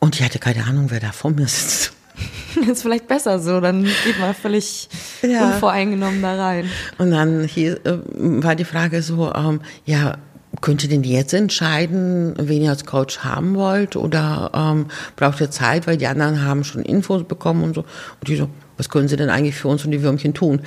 Und 0.00 0.16
ich 0.16 0.24
hatte 0.24 0.38
keine 0.38 0.64
Ahnung, 0.64 0.86
wer 0.90 1.00
da 1.00 1.12
vor 1.12 1.30
mir 1.30 1.46
sitzt. 1.46 1.92
Ist 2.68 2.82
vielleicht 2.82 3.08
besser 3.08 3.38
so, 3.38 3.60
dann 3.60 3.84
geht 3.84 4.18
man 4.20 4.34
völlig 4.34 4.88
ja. 5.22 5.46
unvoreingenommen 5.46 6.20
da 6.20 6.36
rein. 6.36 6.68
Und 6.98 7.10
dann 7.12 7.44
hier, 7.44 7.84
äh, 7.86 7.98
war 8.14 8.54
die 8.54 8.64
Frage 8.64 9.02
so, 9.02 9.32
ähm, 9.34 9.60
ja, 9.86 10.18
Könnt 10.60 10.82
ihr 10.84 10.90
denn 10.90 11.02
jetzt 11.02 11.32
entscheiden, 11.32 12.34
wen 12.38 12.62
ihr 12.62 12.70
als 12.70 12.84
Coach 12.84 13.20
haben 13.20 13.54
wollt 13.54 13.96
oder 13.96 14.50
ähm, 14.54 14.86
braucht 15.16 15.40
ihr 15.40 15.50
Zeit, 15.50 15.86
weil 15.86 15.96
die 15.96 16.06
anderen 16.06 16.44
haben 16.44 16.62
schon 16.62 16.82
Infos 16.82 17.24
bekommen 17.24 17.64
und 17.64 17.74
so. 17.74 17.80
Und 17.80 18.28
die 18.28 18.36
so, 18.36 18.48
was 18.76 18.90
können 18.90 19.08
sie 19.08 19.16
denn 19.16 19.30
eigentlich 19.30 19.54
für 19.54 19.68
uns 19.68 19.84
und 19.84 19.92
die 19.92 20.02
Würmchen 20.02 20.34
tun? 20.34 20.60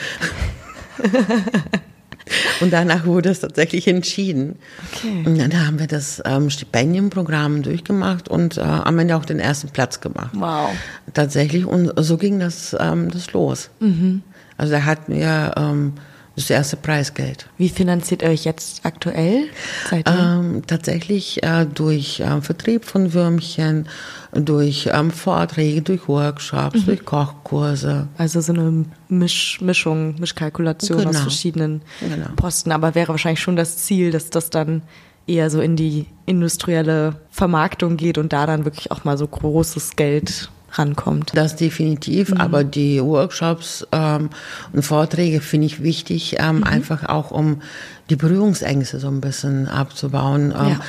und 2.61 2.73
danach 2.73 3.05
wurde 3.05 3.29
es 3.29 3.41
tatsächlich 3.41 3.87
entschieden. 3.87 4.57
Okay. 4.91 5.23
Und 5.25 5.37
dann 5.37 5.65
haben 5.65 5.79
wir 5.79 5.87
das 5.87 6.21
ähm, 6.25 6.49
Stipendienprogramm 6.49 7.61
durchgemacht 7.61 8.27
und 8.27 8.57
äh, 8.57 8.61
am 8.61 8.97
Ende 8.97 9.15
auch 9.15 9.25
den 9.25 9.39
ersten 9.39 9.69
Platz 9.69 10.01
gemacht. 10.01 10.31
Wow. 10.33 10.71
Tatsächlich. 11.13 11.65
Und 11.65 11.91
so 11.97 12.17
ging 12.17 12.39
das, 12.39 12.75
ähm, 12.79 13.11
das 13.11 13.33
los. 13.33 13.69
Mhm. 13.79 14.23
Also 14.57 14.73
da 14.73 14.83
hatten 14.83 15.13
wir 15.13 15.53
ähm, 15.57 15.93
das 16.35 16.49
erste 16.49 16.75
Preisgeld. 16.75 17.47
Wie 17.57 17.69
finanziert 17.69 18.21
ihr 18.21 18.29
euch 18.29 18.43
jetzt 18.43 18.85
aktuell? 18.85 19.45
Ähm, 19.91 20.63
tatsächlich 20.67 21.41
äh, 21.43 21.65
durch 21.65 22.19
äh, 22.19 22.41
Vertrieb 22.41 22.85
von 22.85 23.13
Würmchen, 23.13 23.87
durch 24.33 24.89
ähm, 24.91 25.11
Vorträge, 25.11 25.81
durch 25.81 26.07
Workshops, 26.07 26.81
mhm. 26.81 26.85
durch 26.85 27.05
Kochkurse. 27.05 28.07
Also 28.17 28.41
so 28.41 28.53
eine 28.53 28.85
Misch 29.07 29.61
Mischung, 29.61 30.15
Mischkalkulation 30.19 30.99
genau. 30.99 31.11
aus 31.11 31.19
verschiedenen 31.19 31.81
genau. 32.01 32.27
Posten. 32.35 32.71
Aber 32.71 32.95
wäre 32.95 33.09
wahrscheinlich 33.09 33.39
schon 33.39 33.55
das 33.55 33.77
Ziel, 33.77 34.11
dass 34.11 34.29
das 34.29 34.49
dann 34.49 34.81
eher 35.27 35.49
so 35.49 35.61
in 35.61 35.75
die 35.75 36.05
industrielle 36.25 37.15
Vermarktung 37.31 37.97
geht 37.97 38.17
und 38.17 38.33
da 38.33 38.45
dann 38.45 38.65
wirklich 38.65 38.91
auch 38.91 39.03
mal 39.05 39.17
so 39.17 39.27
großes 39.27 39.95
Geld 39.95 40.49
rankommt. 40.77 41.31
Das 41.33 41.55
definitiv, 41.55 42.29
mhm. 42.29 42.37
aber 42.37 42.63
die 42.63 43.01
Workshops 43.01 43.87
ähm, 43.91 44.29
und 44.73 44.83
Vorträge 44.83 45.41
finde 45.41 45.67
ich 45.67 45.81
wichtig, 45.83 46.37
ähm, 46.39 46.57
mhm. 46.57 46.63
einfach 46.63 47.07
auch 47.07 47.31
um 47.31 47.61
die 48.09 48.15
Berührungsängste 48.15 48.99
so 48.99 49.07
ein 49.07 49.21
bisschen 49.21 49.67
abzubauen. 49.67 50.53
Ähm, 50.57 50.69
ja 50.69 50.79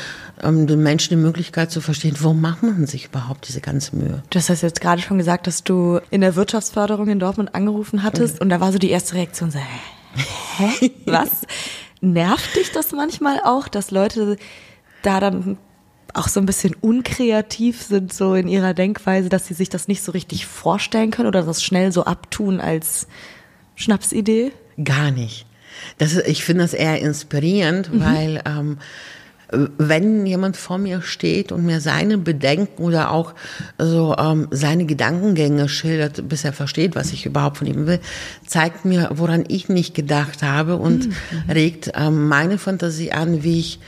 um 0.43 0.67
den 0.67 0.83
Menschen 0.83 1.11
die 1.11 1.17
Möglichkeit 1.17 1.71
zu 1.71 1.81
verstehen, 1.81 2.17
warum 2.21 2.41
macht 2.41 2.63
man 2.63 2.87
sich 2.87 3.07
überhaupt 3.07 3.49
diese 3.49 3.61
ganze 3.61 3.97
Mühe? 3.97 4.23
Du 4.31 4.39
hast 4.39 4.49
jetzt 4.49 4.81
gerade 4.81 5.01
schon 5.01 5.19
gesagt, 5.19 5.47
dass 5.47 5.65
du 5.65 6.01
in 6.11 6.21
der 6.21 6.37
Wirtschaftsförderung 6.37 7.09
in 7.09 7.19
Dortmund 7.19 7.55
angerufen 7.55 8.03
hattest 8.03 8.35
mhm. 8.35 8.43
und 8.43 8.49
da 8.51 8.61
war 8.61 8.73
so 8.73 8.79
die 8.79 8.91
erste 8.91 9.15
Reaktion 9.15 9.51
so, 9.51 9.59
hä? 9.59 10.93
Was? 11.07 11.31
Nervt 12.01 12.55
dich 12.55 12.73
das 12.73 12.93
manchmal 12.93 13.41
auch, 13.43 13.69
dass 13.69 13.91
Leute 13.91 14.37
da 15.03 15.21
dann 15.21 15.57
auch 16.17 16.29
so 16.29 16.41
ein 16.41 16.47
bisschen 16.47 16.75
unkreativ 16.81 17.83
sind 17.83 18.13
so 18.13 18.35
in 18.35 18.49
ihrer 18.49 18.75
Denkweise, 18.75 19.29
dass 19.29 19.47
sie 19.47 19.55
sich 19.55 19.69
das 19.69 19.89
nicht 19.89 20.03
so 20.03 20.13
richtig 20.13 20.47
vorstellen 20.47 21.11
können 21.11 21.29
oder 21.29 21.43
das 21.43 21.63
schnell 21.63 21.93
so 21.93 22.05
abtun 22.05 22.61
als 22.61 23.07
Schnapsidee? 23.75 24.53
Gar 24.83 25.11
nicht. 25.11 25.47
Das 25.99 26.13
ist, 26.13 26.27
ich 26.27 26.45
finde 26.45 26.65
das 26.65 26.73
eher 26.73 27.01
inspirierend, 27.01 27.93
mhm. 27.93 28.01
weil 28.01 28.43
ähm, 28.47 28.79
wenn 29.53 30.27
jemand 30.27 30.57
vor 30.57 30.79
mir 30.79 31.03
steht 31.03 31.53
und 31.53 31.65
mir 31.65 31.81
seine 31.81 32.19
Bedenken 32.19 32.83
oder 32.83 33.13
auch 33.13 33.35
so 33.79 34.17
ähm, 34.19 34.49
seine 34.51 34.87
Gedankengänge 34.87 35.69
schildert, 35.69 36.29
bis 36.29 36.45
er 36.45 36.53
versteht, 36.53 36.97
was 36.97 37.13
ich 37.13 37.27
überhaupt 37.27 37.59
von 37.59 37.67
ihm 37.67 37.87
will, 37.87 38.01
zeigt 38.45 38.85
mir, 38.85 39.11
woran 39.15 39.45
ich 39.47 39.69
nicht 39.69 39.95
gedacht 39.95 40.43
habe 40.43 40.77
und 40.77 41.09
mhm. 41.09 41.51
regt 41.51 41.93
ähm, 41.95 42.27
meine 42.27 42.59
Fantasie 42.59 43.13
an, 43.13 43.45
wie 43.45 43.61
ich 43.61 43.81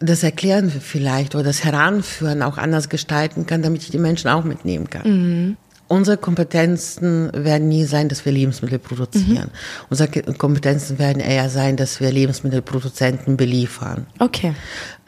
das 0.00 0.22
Erklären 0.22 0.70
vielleicht 0.70 1.34
oder 1.34 1.44
das 1.44 1.64
Heranführen 1.64 2.42
auch 2.42 2.58
anders 2.58 2.88
gestalten 2.88 3.46
kann, 3.46 3.62
damit 3.62 3.82
ich 3.82 3.90
die 3.90 3.98
Menschen 3.98 4.28
auch 4.28 4.44
mitnehmen 4.44 4.88
kann. 4.90 5.08
Mhm. 5.08 5.56
Unsere 5.88 6.18
Kompetenzen 6.18 7.30
werden 7.32 7.68
nie 7.68 7.84
sein, 7.84 8.10
dass 8.10 8.24
wir 8.26 8.30
Lebensmittel 8.30 8.78
produzieren. 8.78 9.46
Mhm. 9.46 9.88
Unsere 9.88 10.34
Kompetenzen 10.34 10.98
werden 10.98 11.20
eher 11.20 11.48
sein, 11.48 11.76
dass 11.76 11.98
wir 11.98 12.12
Lebensmittelproduzenten 12.12 13.38
beliefern. 13.38 14.06
Okay. 14.18 14.54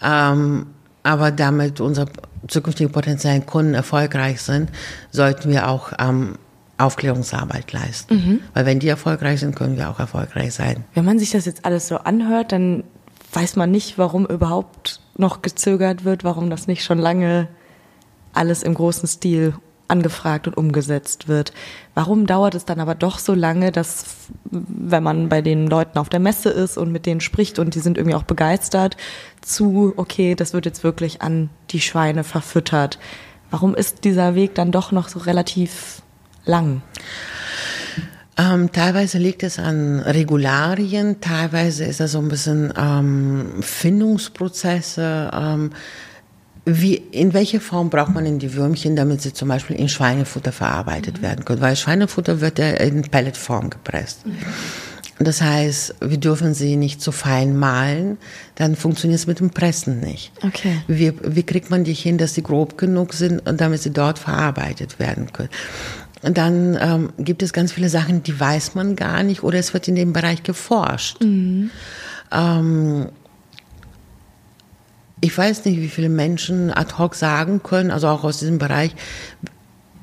Ähm, 0.03 0.67
aber 1.03 1.31
damit 1.33 1.81
unsere 1.81 2.07
zukünftigen 2.49 2.93
potenziellen 2.93 3.45
Kunden 3.45 3.75
erfolgreich 3.75 4.41
sind, 4.41 4.71
sollten 5.11 5.51
wir 5.51 5.69
auch 5.69 5.93
ähm, 5.99 6.37
Aufklärungsarbeit 6.79 7.73
leisten. 7.73 8.15
Mhm. 8.15 8.41
Weil 8.55 8.67
wenn 8.67 8.81
die 8.81 8.89
erfolgreich 8.89 9.41
sind, 9.41 9.55
können 9.55 9.77
wir 9.77 9.91
auch 9.91 10.01
erfolgreich 10.01 10.55
sein. 10.55 10.85
Wenn 10.95 11.05
man 11.05 11.19
sich 11.19 11.31
das 11.31 11.45
jetzt 11.45 11.67
alles 11.67 11.89
so 11.89 11.99
anhört, 11.99 12.53
dann 12.53 12.85
weiß 13.33 13.57
man 13.57 13.71
nicht, 13.71 13.99
warum 13.99 14.27
überhaupt 14.27 15.01
noch 15.17 15.43
gezögert 15.43 16.05
wird, 16.05 16.25
warum 16.25 16.51
das 16.51 16.67
nicht 16.67 16.85
schon 16.85 16.99
lange 16.99 17.49
alles 18.33 18.63
im 18.63 18.75
großen 18.75 19.09
Stil 19.09 19.55
angefragt 19.91 20.47
und 20.47 20.57
umgesetzt 20.57 21.29
wird. 21.29 21.53
Warum 21.95 22.27
dauert 22.27 22.55
es 22.55 22.65
dann 22.65 22.81
aber 22.81 22.95
doch 22.95 23.19
so 23.19 23.35
lange, 23.35 23.73
dass 23.73 24.05
wenn 24.45 25.03
man 25.03 25.29
bei 25.29 25.43
den 25.43 25.67
Leuten 25.67 25.99
auf 25.99 26.09
der 26.09 26.21
Messe 26.21 26.49
ist 26.49 26.79
und 26.79 26.93
mit 26.93 27.07
denen 27.07 27.21
spricht 27.21 27.59
und 27.59 27.75
die 27.75 27.81
sind 27.81 27.99
irgendwie 27.99 28.15
auch 28.15 28.23
begeistert, 28.23 28.97
zu, 29.41 29.93
okay, 29.97 30.35
das 30.35 30.53
wird 30.53 30.65
jetzt 30.65 30.85
wirklich 30.85 31.23
an 31.23 31.51
die 31.71 31.81
Schweine 31.81 32.25
verfüttert. 32.25 32.99
Warum 33.51 33.75
ist 33.75 34.05
dieser 34.05 34.37
Weg 34.37 34.55
dann 34.55 34.71
doch 34.71 34.93
noch 34.93 35.09
so 35.09 35.19
relativ 35.19 36.03
lang? 36.45 36.83
Ähm, 38.39 38.73
teilweise 38.73 39.19
liegt 39.19 39.43
es 39.43 39.59
an 39.59 40.01
Regularien, 40.01 41.21
teilweise 41.21 41.85
ist 41.85 42.01
es 42.01 42.13
so 42.13 42.19
ein 42.19 42.29
bisschen 42.29 42.73
ähm, 42.77 43.47
Findungsprozesse. 43.61 45.31
Ähm, 45.33 45.71
wie, 46.65 46.95
in 46.95 47.33
welcher 47.33 47.61
Form 47.61 47.91
braucht 47.91 48.15
man 48.15 48.25
denn 48.25 48.39
die 48.39 48.55
Würmchen, 48.55 48.95
damit 48.95 49.23
sie 49.23 49.33
zum 49.33 49.49
Beispiel 49.49 49.77
in 49.77 49.89
Schweinefutter 49.89 50.53
verarbeitet 50.53 51.19
mhm. 51.19 51.23
werden 51.23 51.45
können? 51.45 51.61
Weil 51.61 51.77
Schweinefutter 51.77 52.41
wird 52.41 52.59
ja 52.59 52.71
in 52.71 53.03
Pelletform 53.03 53.71
gepresst. 53.71 54.27
Mhm. 54.27 54.37
Das 55.23 55.43
heißt, 55.43 55.97
wir 56.01 56.17
dürfen 56.17 56.55
sie 56.55 56.77
nicht 56.77 57.03
zu 57.03 57.13
fein 57.13 57.55
mahlen, 57.55 58.17
dann 58.55 58.75
funktioniert 58.75 59.21
es 59.21 59.27
mit 59.27 59.41
dem 59.41 59.51
Pressen 59.51 60.01
nicht. 60.01 60.33
Okay. 60.43 60.81
Wie, 60.89 61.13
wie 61.23 61.43
kriegt 61.43 61.69
man 61.69 61.85
die 61.85 61.93
hin, 61.93 62.17
dass 62.17 62.35
sie 62.35 62.43
grob 62.43 62.79
genug 62.79 63.13
sind, 63.13 63.43
damit 63.45 63.83
sie 63.83 63.91
dort 63.91 64.19
verarbeitet 64.19 64.99
werden 64.99 65.31
können? 65.31 65.51
Und 66.23 66.37
dann 66.37 66.77
ähm, 66.81 67.13
gibt 67.19 67.43
es 67.43 67.53
ganz 67.53 67.73
viele 67.73 67.89
Sachen, 67.89 68.23
die 68.23 68.39
weiß 68.39 68.75
man 68.75 68.95
gar 68.95 69.23
nicht 69.23 69.43
oder 69.43 69.59
es 69.59 69.73
wird 69.73 69.89
in 69.89 69.95
dem 69.95 70.13
Bereich 70.13 70.43
geforscht. 70.43 71.23
Mhm. 71.23 71.71
Ähm, 72.31 73.09
ich 75.23 75.37
weiß 75.37 75.65
nicht, 75.65 75.79
wie 75.81 75.89
viele 75.89 76.09
Menschen 76.09 76.71
ad 76.71 76.95
hoc 76.99 77.15
sagen 77.15 77.63
können, 77.63 77.91
also 77.91 78.09
auch 78.09 78.25
aus 78.25 78.39
diesem 78.39 78.59
Bereich, 78.59 78.95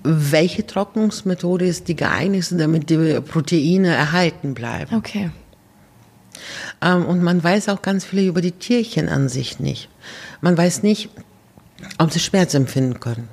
welche 0.04 0.66
Trocknungsmethode 0.66 1.66
ist 1.66 1.88
die 1.88 1.96
geeignetste, 1.96 2.58
damit 2.58 2.90
die 2.90 3.20
Proteine 3.22 3.94
erhalten 3.94 4.54
bleiben. 4.54 4.96
Okay. 4.96 5.32
Ähm, 6.82 7.06
und 7.06 7.24
man 7.24 7.44
weiß 7.44 7.70
auch 7.70 7.82
ganz 7.82 8.06
viel 8.06 8.28
über 8.28 8.42
die 8.42 8.52
Tierchen 8.52 9.10
an 9.10 9.30
sich 9.30 9.60
nicht. 9.60 9.90
Man 10.42 10.58
weiß 10.58 10.84
nicht, 10.84 11.10
ob 11.98 12.12
sie 12.12 12.20
Schmerz 12.20 12.54
empfinden 12.54 13.00
können. 13.00 13.28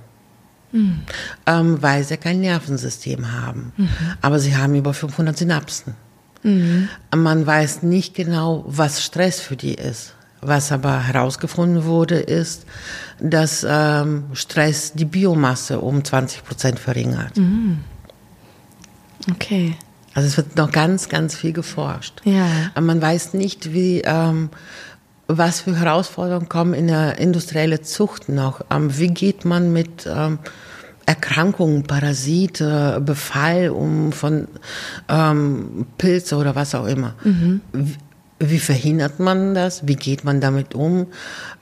Mhm. 0.75 1.03
Ähm, 1.47 1.83
weil 1.83 2.03
sie 2.03 2.17
kein 2.17 2.41
Nervensystem 2.41 3.31
haben. 3.33 3.73
Mhm. 3.77 3.89
Aber 4.21 4.41
sie 4.41 4.57
haben 4.57 4.75
über 4.75 4.93
500 4.93 5.39
Synapsen. 5.39 5.95
Mhm. 6.43 6.89
Man 7.15 7.47
weiß 7.47 7.85
nicht 7.85 8.15
genau, 8.15 8.65
was 8.67 9.03
Stress 9.03 9.41
für 9.41 9.57
die 9.57 9.75
ist. 9.75 10.15
Was 10.41 10.73
aber 10.73 11.01
herausgefunden 11.05 11.85
wurde, 11.85 12.17
ist, 12.17 12.67
dass 13.21 13.65
ähm, 13.67 14.25
Stress 14.35 14.93
die 14.93 15.07
Biomasse 15.07 15.79
um 15.81 16.05
20 16.05 16.45
Prozent 16.45 16.79
verringert. 16.81 17.37
Mhm. 17.37 17.79
Okay. 19.31 19.77
Also 20.13 20.29
es 20.29 20.37
wird 20.37 20.57
noch 20.57 20.71
ganz, 20.71 21.09
ganz 21.09 21.35
viel 21.37 21.53
geforscht. 21.53 22.21
Ja. 22.25 22.47
Aber 22.75 22.85
man 22.85 23.01
weiß 23.01 23.35
nicht, 23.35 23.73
wie, 23.73 24.03
ähm, 24.05 24.51
was 25.27 25.61
für 25.61 25.79
Herausforderungen 25.79 26.49
kommen 26.49 26.75
in 26.75 26.89
der 26.89 27.19
industriellen 27.19 27.83
Zucht 27.83 28.29
noch. 28.29 28.61
Ähm, 28.71 28.99
wie 28.99 29.09
geht 29.09 29.45
man 29.45 29.73
mit 29.73 30.07
ähm, 30.07 30.39
Erkrankungen, 31.07 31.85
Parasite, 31.85 33.03
Befall 33.05 33.71
um 33.71 34.13
von 34.13 34.49
ähm, 35.09 35.87
Pilze 35.99 36.37
oder 36.37 36.55
was 36.55 36.75
auch 36.75 36.87
immer? 36.87 37.15
Mhm. 37.25 37.61
Wie 38.39 38.59
verhindert 38.59 39.21
man 39.21 39.55
das? 39.55 39.87
Wie 39.87 39.97
geht 39.97 40.25
man 40.25 40.41
damit 40.41 40.75
um? 40.75 41.07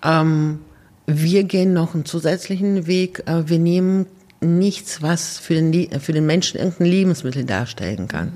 Ähm, 0.03 0.61
wir 1.07 1.45
gehen 1.45 1.73
noch 1.73 1.95
einen 1.95 2.05
zusätzlichen 2.05 2.87
Weg. 2.87 3.23
Äh, 3.27 3.49
wir 3.49 3.59
nehmen 3.59 4.07
nichts, 4.41 5.03
was 5.03 5.39
für 5.39 5.55
den, 5.55 6.01
für 6.01 6.13
den 6.13 6.27
Menschen 6.27 6.59
irgendein 6.59 6.87
Lebensmittel 6.87 7.45
darstellen 7.45 8.09
kann. 8.09 8.33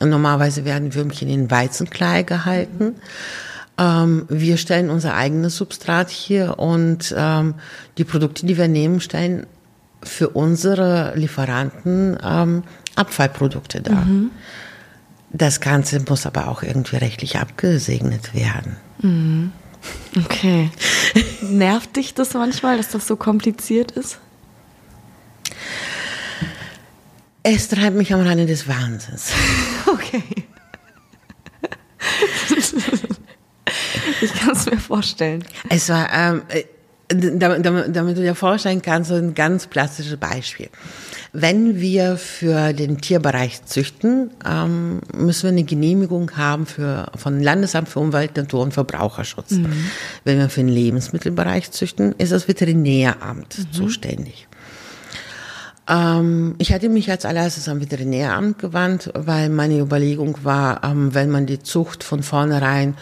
Mhm. 0.00 0.08
Normalerweise 0.08 0.64
werden 0.64 0.94
Würmchen 0.94 1.28
in 1.28 1.50
Weizenklei 1.50 2.22
gehalten. 2.22 2.94
Ähm, 3.82 4.26
wir 4.28 4.56
stellen 4.58 4.90
unser 4.90 5.14
eigenes 5.14 5.56
Substrat 5.56 6.10
hier 6.10 6.58
und 6.58 7.12
ähm, 7.16 7.54
die 7.98 8.04
Produkte, 8.04 8.46
die 8.46 8.56
wir 8.56 8.68
nehmen, 8.68 9.00
stellen 9.00 9.46
für 10.02 10.28
unsere 10.30 11.12
Lieferanten 11.16 12.16
ähm, 12.22 12.62
Abfallprodukte 12.94 13.80
dar. 13.80 14.04
Mhm. 14.04 14.30
Das 15.32 15.60
Ganze 15.60 16.00
muss 16.08 16.26
aber 16.26 16.48
auch 16.48 16.62
irgendwie 16.62 16.96
rechtlich 16.96 17.38
abgesegnet 17.38 18.34
werden. 18.34 18.76
Mhm. 19.00 19.52
Okay. 20.24 20.70
Nervt 21.40 21.96
dich 21.96 22.14
das 22.14 22.34
manchmal, 22.34 22.76
dass 22.76 22.90
das 22.90 23.06
so 23.06 23.16
kompliziert 23.16 23.92
ist? 23.92 24.18
Es 27.42 27.68
treibt 27.68 27.96
mich 27.96 28.14
am 28.14 28.20
Rande 28.20 28.46
des 28.46 28.68
Wahnsinns. 28.68 29.32
Okay. 29.84 30.22
Ich 34.20 34.32
kann 34.34 34.52
es 34.52 34.66
mir 34.66 34.78
vorstellen. 34.78 35.44
Es 35.68 35.88
war, 35.88 36.08
ähm, 36.12 36.42
äh, 36.48 36.64
damit, 37.14 37.64
damit, 37.64 37.96
damit 37.96 38.16
du 38.16 38.22
dir 38.22 38.34
vorstellen 38.34 38.82
kannst, 38.82 39.10
so 39.10 39.14
ein 39.14 39.34
ganz 39.34 39.66
plastisches 39.66 40.16
Beispiel. 40.16 40.68
Wenn 41.32 41.80
wir 41.80 42.16
für 42.16 42.72
den 42.72 43.00
Tierbereich 43.00 43.64
züchten, 43.64 44.30
ähm, 44.46 45.00
müssen 45.14 45.44
wir 45.44 45.50
eine 45.50 45.64
Genehmigung 45.64 46.36
haben 46.36 46.66
für, 46.66 47.10
von 47.16 47.40
Landesamt 47.40 47.88
für 47.88 48.00
Umwelt, 48.00 48.36
Natur 48.36 48.62
und 48.62 48.74
Verbraucherschutz. 48.74 49.52
Mhm. 49.52 49.72
Wenn 50.24 50.38
wir 50.38 50.48
für 50.48 50.60
den 50.60 50.68
Lebensmittelbereich 50.68 51.70
züchten, 51.70 52.14
ist 52.18 52.32
das 52.32 52.48
Veterinäramt 52.48 53.58
mhm. 53.58 53.72
zuständig. 53.72 54.48
Ähm, 55.88 56.54
ich 56.58 56.72
hatte 56.72 56.88
mich 56.88 57.10
als 57.10 57.24
allererstes 57.24 57.68
am 57.68 57.80
Veterinäramt 57.80 58.58
gewandt, 58.58 59.10
weil 59.14 59.48
meine 59.48 59.78
Überlegung 59.78 60.36
war, 60.42 60.84
ähm, 60.84 61.14
wenn 61.14 61.30
man 61.30 61.46
die 61.46 61.62
Zucht 61.62 62.04
von 62.04 62.22
vornherein 62.22 62.94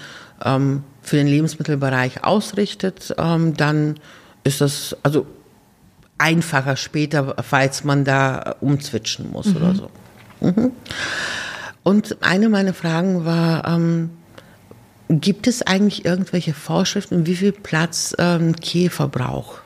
ähm, 0.44 0.84
für 1.02 1.16
den 1.16 1.26
Lebensmittelbereich 1.26 2.24
ausrichtet, 2.24 3.14
ähm, 3.18 3.56
dann 3.56 3.98
ist 4.44 4.60
das, 4.60 4.96
also 5.02 5.26
einfacher 6.18 6.76
später, 6.76 7.36
falls 7.42 7.84
man 7.84 8.04
da 8.04 8.56
umzwitschen 8.60 9.30
muss 9.30 9.46
mhm. 9.46 9.56
oder 9.56 9.74
so. 9.74 9.90
Mhm. 10.40 10.72
Und 11.82 12.18
eine 12.22 12.48
meiner 12.48 12.74
Fragen 12.74 13.24
war, 13.24 13.66
ähm, 13.66 14.10
gibt 15.08 15.46
es 15.46 15.62
eigentlich 15.62 16.04
irgendwelche 16.04 16.54
Vorschriften, 16.54 17.26
wie 17.26 17.36
viel 17.36 17.52
Platz 17.52 18.14
ähm, 18.18 18.54
Käfer 18.54 19.08
braucht? 19.08 19.62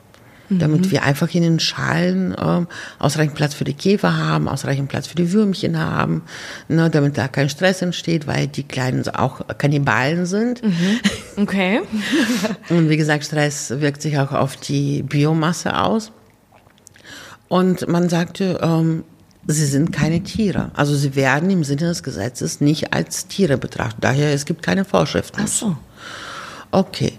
Damit 0.49 0.85
mhm. 0.85 0.91
wir 0.91 1.03
einfach 1.03 1.33
in 1.33 1.41
den 1.41 1.59
Schalen 1.59 2.35
ähm, 2.39 2.67
ausreichend 2.99 3.35
Platz 3.35 3.53
für 3.53 3.63
die 3.63 3.73
Käfer 3.73 4.17
haben, 4.17 4.47
ausreichend 4.47 4.89
Platz 4.89 5.07
für 5.07 5.15
die 5.15 5.31
Würmchen 5.31 5.79
haben, 5.79 6.23
ne, 6.67 6.89
damit 6.89 7.17
da 7.17 7.27
kein 7.27 7.49
Stress 7.49 7.81
entsteht, 7.81 8.27
weil 8.27 8.47
die 8.47 8.63
Kleinen 8.63 9.07
auch 9.09 9.41
Kannibalen 9.57 10.25
sind. 10.25 10.63
Mhm. 10.63 10.99
Okay. 11.37 11.81
Und 12.69 12.89
wie 12.89 12.97
gesagt, 12.97 13.25
Stress 13.25 13.73
wirkt 13.79 14.01
sich 14.01 14.17
auch 14.19 14.31
auf 14.31 14.57
die 14.57 15.03
Biomasse 15.03 15.77
aus. 15.77 16.11
Und 17.47 17.87
man 17.87 18.09
sagte, 18.09 18.59
ähm, 18.61 19.03
sie 19.47 19.65
sind 19.65 19.91
keine 19.91 20.21
Tiere. 20.21 20.71
Also 20.73 20.95
sie 20.95 21.15
werden 21.15 21.49
im 21.49 21.63
Sinne 21.63 21.81
des 21.81 22.03
Gesetzes 22.03 22.61
nicht 22.61 22.93
als 22.93 23.27
Tiere 23.27 23.57
betrachtet. 23.57 24.03
Daher, 24.03 24.33
es 24.33 24.45
gibt 24.45 24.63
keine 24.63 24.85
Vorschriften. 24.85 25.41
Ach 25.43 25.47
so. 25.47 25.77
Okay. 26.71 27.13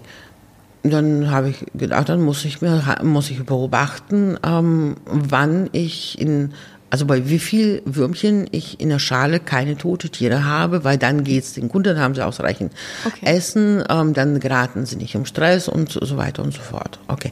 Dann 0.89 1.29
habe 1.29 1.49
ich 1.49 1.65
gedacht, 1.73 2.09
dann 2.09 2.21
muss 2.21 2.45
ich 2.45 2.61
mir 2.61 2.83
muss 3.03 3.29
ich 3.29 3.43
beobachten, 3.43 4.37
ähm, 4.43 4.95
wann 5.05 5.69
ich 5.71 6.19
in 6.19 6.53
Also 6.89 7.05
bei 7.05 7.29
wie 7.29 7.39
viel 7.39 7.81
Würmchen 7.85 8.47
ich 8.51 8.79
in 8.79 8.89
der 8.89 8.99
Schale 8.99 9.39
keine 9.39 9.75
tote 9.75 10.09
Tiere 10.09 10.45
habe, 10.45 10.83
weil 10.83 10.97
dann 10.97 11.23
geht's 11.23 11.53
den 11.53 11.67
Kunden, 11.69 11.95
dann 11.95 12.03
haben 12.03 12.15
sie 12.15 12.25
ausreichend 12.25 12.71
okay. 13.05 13.25
Essen, 13.25 13.83
ähm, 13.89 14.13
dann 14.13 14.39
geraten 14.39 14.85
sie 14.85 14.95
nicht 14.95 15.13
im 15.15 15.25
Stress 15.25 15.67
und 15.67 15.91
so 15.91 16.17
weiter 16.17 16.43
und 16.43 16.53
so 16.53 16.61
fort. 16.61 16.99
Okay. 17.07 17.31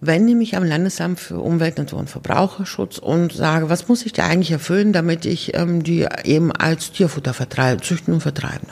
Wende 0.00 0.36
mich 0.36 0.56
am 0.56 0.62
Landesamt 0.62 1.18
für 1.18 1.40
Umwelt, 1.40 1.76
Natur 1.76 1.98
und 1.98 2.08
Verbraucherschutz 2.08 2.98
und 2.98 3.32
sage, 3.32 3.68
was 3.68 3.88
muss 3.88 4.06
ich 4.06 4.12
da 4.12 4.26
eigentlich 4.26 4.52
erfüllen, 4.52 4.92
damit 4.92 5.26
ich 5.26 5.56
ähm, 5.56 5.82
die 5.82 6.06
eben 6.22 6.52
als 6.52 6.92
Tierfutter 6.92 7.34
vertreibe, 7.34 7.82
züchten 7.82 8.14
und 8.14 8.20
vertreiben. 8.20 8.68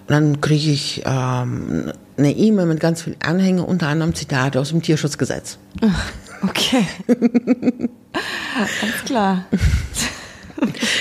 Und 0.00 0.10
dann 0.10 0.40
kriege 0.42 0.70
ich 0.70 1.02
ähm, 1.06 1.92
eine 2.20 2.32
E-Mail 2.32 2.66
mit 2.66 2.80
ganz 2.80 3.02
vielen 3.02 3.20
Anhängen, 3.22 3.64
unter 3.64 3.88
anderem 3.88 4.14
Zitate 4.14 4.60
aus 4.60 4.70
dem 4.70 4.82
Tierschutzgesetz. 4.82 5.58
Okay. 6.42 6.86
Alles 7.06 9.04
klar. 9.04 9.44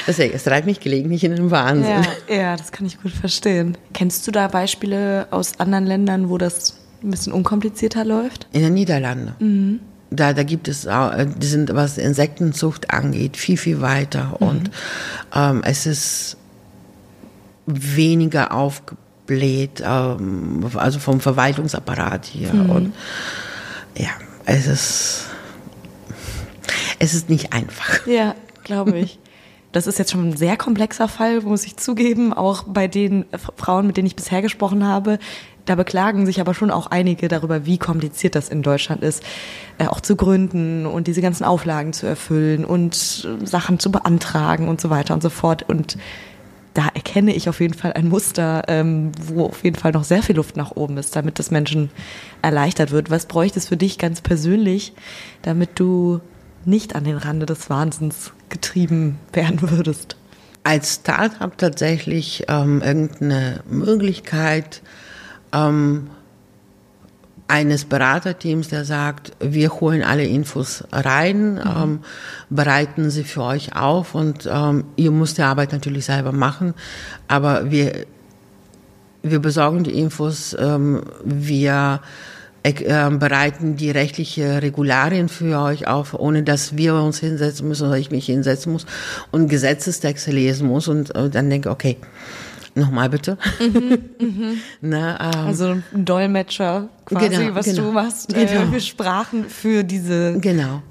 Das, 0.06 0.18
es 0.18 0.44
treibt 0.46 0.66
mich 0.66 0.80
gelegentlich 0.80 1.24
in 1.24 1.36
den 1.36 1.52
Wahnsinn. 1.52 2.04
Ja, 2.30 2.34
ja, 2.34 2.56
das 2.56 2.72
kann 2.72 2.86
ich 2.86 3.02
gut 3.02 3.12
verstehen. 3.12 3.78
Kennst 3.94 4.26
du 4.26 4.32
da 4.32 4.48
Beispiele 4.48 5.28
aus 5.32 5.60
anderen 5.60 5.86
Ländern, 5.86 6.30
wo 6.30 6.38
das 6.38 6.80
ein 7.04 7.12
bisschen 7.12 7.34
unkomplizierter 7.34 8.06
läuft? 8.06 8.48
In 8.54 8.62
den 8.62 8.74
Niederlanden. 8.74 9.36
Mhm. 9.40 9.80
Da, 10.12 10.34
da 10.34 10.44
gibt 10.44 10.70
es 10.70 10.86
äh, 10.86 11.28
die 11.28 11.46
sind, 11.46 11.76
was 11.76 11.98
Insektenzucht 11.98 12.92
angeht, 12.92 13.36
viel, 13.36 13.58
viel 13.58 13.82
weiter. 13.82 14.38
Mhm. 14.40 14.48
Und 14.48 14.72
ähm, 15.36 15.62
es 15.64 15.86
ist 15.86 16.38
weniger 17.66 18.54
aufgebläht, 19.30 19.84
ähm, 19.86 20.66
also 20.76 21.00
vom 21.00 21.20
Verwaltungsapparat 21.20 22.26
hier. 22.26 22.54
Mhm. 22.54 22.70
Und 22.70 22.94
ja, 23.98 24.10
es 24.46 24.68
ist 24.68 25.26
es 27.00 27.14
ist 27.14 27.30
nicht 27.30 27.54
einfach. 27.54 28.06
Ja, 28.08 28.36
glaube 28.64 28.98
ich. 29.00 29.20
Das 29.72 29.86
ist 29.86 30.00
jetzt 30.00 30.12
schon 30.12 30.30
ein 30.30 30.38
sehr 30.38 30.58
komplexer 30.58 31.08
Fall, 31.08 31.42
muss 31.42 31.64
ich 31.64 31.78
zugeben, 31.78 32.34
auch 32.34 32.64
bei 32.64 32.88
den 32.88 33.26
Frauen, 33.56 33.86
mit 33.86 33.98
denen 33.98 34.08
ich 34.08 34.16
bisher 34.16 34.42
gesprochen 34.42 34.84
habe. 34.88 35.20
Da 35.66 35.76
beklagen 35.76 36.26
sich 36.26 36.42
aber 36.42 36.56
schon 36.56 36.72
auch 36.72 36.88
einige 36.88 37.28
darüber, 37.28 37.68
wie 37.68 37.78
kompliziert 37.78 38.34
das 38.34 38.50
in 38.50 38.64
Deutschland 38.64 39.04
ist, 39.04 39.22
äh, 39.78 39.86
auch 39.86 40.02
zu 40.02 40.16
gründen 40.16 40.88
und 40.88 41.06
diese 41.06 41.22
ganzen 41.22 41.44
Auflagen 41.44 41.94
zu 41.94 42.08
erfüllen 42.08 42.66
und 42.66 43.28
Sachen 43.44 43.78
zu 43.78 43.92
beantragen 43.92 44.68
und 44.68 44.82
so 44.82 44.90
weiter 44.90 45.14
und 45.14 45.22
so 45.22 45.30
fort. 45.30 45.64
Und 45.68 45.98
da 46.80 46.88
erkenne 46.94 47.36
ich 47.36 47.50
auf 47.50 47.60
jeden 47.60 47.74
Fall 47.74 47.92
ein 47.92 48.08
Muster, 48.08 48.64
ähm, 48.70 49.12
wo 49.22 49.48
auf 49.48 49.66
jeden 49.66 49.76
Fall 49.76 49.92
noch 49.92 50.06
sehr 50.06 50.24
viel 50.24 50.38
Luft 50.38 50.56
nach 50.56 50.72
oben 50.72 50.96
ist, 50.96 51.14
damit 51.14 51.38
das 51.38 51.52
Menschen 51.52 51.90
erleichtert 52.42 52.92
wird. 52.92 53.10
Was 53.10 53.26
bräuchte 53.26 53.60
es 53.60 53.68
für 53.68 53.76
dich 53.76 53.98
ganz 53.98 54.22
persönlich, 54.22 54.94
damit 55.42 55.72
du 55.78 56.22
nicht 56.64 56.96
an 56.96 57.04
den 57.04 57.18
Rande 57.18 57.46
des 57.46 57.70
Wahnsinns 57.70 58.32
getrieben 58.48 59.20
werden 59.34 59.60
würdest? 59.72 60.16
Als 60.64 60.96
Startup 60.96 61.58
tatsächlich 61.58 62.46
ähm, 62.48 62.82
irgendeine 62.82 63.60
Möglichkeit 63.70 64.82
ähm, 65.52 66.10
eines 67.50 67.86
Beraterteams, 67.86 68.70
der 68.70 68.86
sagt, 68.86 69.34
wir 69.40 69.72
holen 69.80 70.04
alle 70.04 70.26
Infos 70.26 70.84
rein, 70.92 71.56
mhm. 71.56 71.62
ähm, 71.62 72.00
bereiten 72.50 73.10
sie 73.10 73.24
für 73.24 73.44
euch 73.44 73.76
auf 73.76 74.16
und 74.16 74.48
ähm, 74.52 74.86
ihr 74.96 75.12
müsst 75.12 75.38
die 75.38 75.44
Arbeit 75.44 75.72
natürlich 75.72 76.06
selber 76.06 76.32
machen, 76.32 76.74
aber 77.28 77.72
wir, 77.72 78.06
wir 79.24 79.40
besorgen 79.40 79.84
die 79.84 80.00
Infos, 80.00 80.56
ähm, 80.60 81.02
wir 81.24 82.02
äh, 82.64 83.10
bereiten 83.10 83.78
die 83.78 83.90
rechtliche 83.90 84.62
Regularien 84.62 85.30
für 85.30 85.60
euch 85.60 85.88
auf, 85.88 86.14
ohne 86.14 86.44
dass 86.44 86.78
wir 86.78 86.96
uns 86.96 87.20
hinsetzen 87.20 87.68
müssen 87.68 87.88
oder 87.88 87.98
ich 87.98 88.12
mich 88.12 88.26
hinsetzen 88.26 88.74
muss 88.74 88.86
und 89.32 89.48
Gesetzestexte 89.48 90.32
lesen 90.32 90.68
muss 90.68 90.88
und 90.88 91.16
äh, 91.16 91.30
dann 91.30 91.50
denke, 91.50 91.70
okay, 91.72 91.98
nochmal 92.76 93.10
bitte. 93.10 93.38
Mhm, 93.60 94.00
mh. 94.20 94.54
Na, 94.82 95.20
ähm, 95.20 95.48
also 95.48 95.76
ein 95.94 96.06
Dolmetscher 96.06 96.90
quasi, 97.06 97.30
genau, 97.30 97.56
was 97.56 97.66
genau, 97.66 97.84
du 97.84 97.92
machst, 97.92 98.34
äh, 98.36 98.46
genau. 98.46 98.72
für 98.72 98.80
Sprachen 98.80 99.46
für 99.46 99.84
diese 99.84 100.40
genau. 100.40 100.82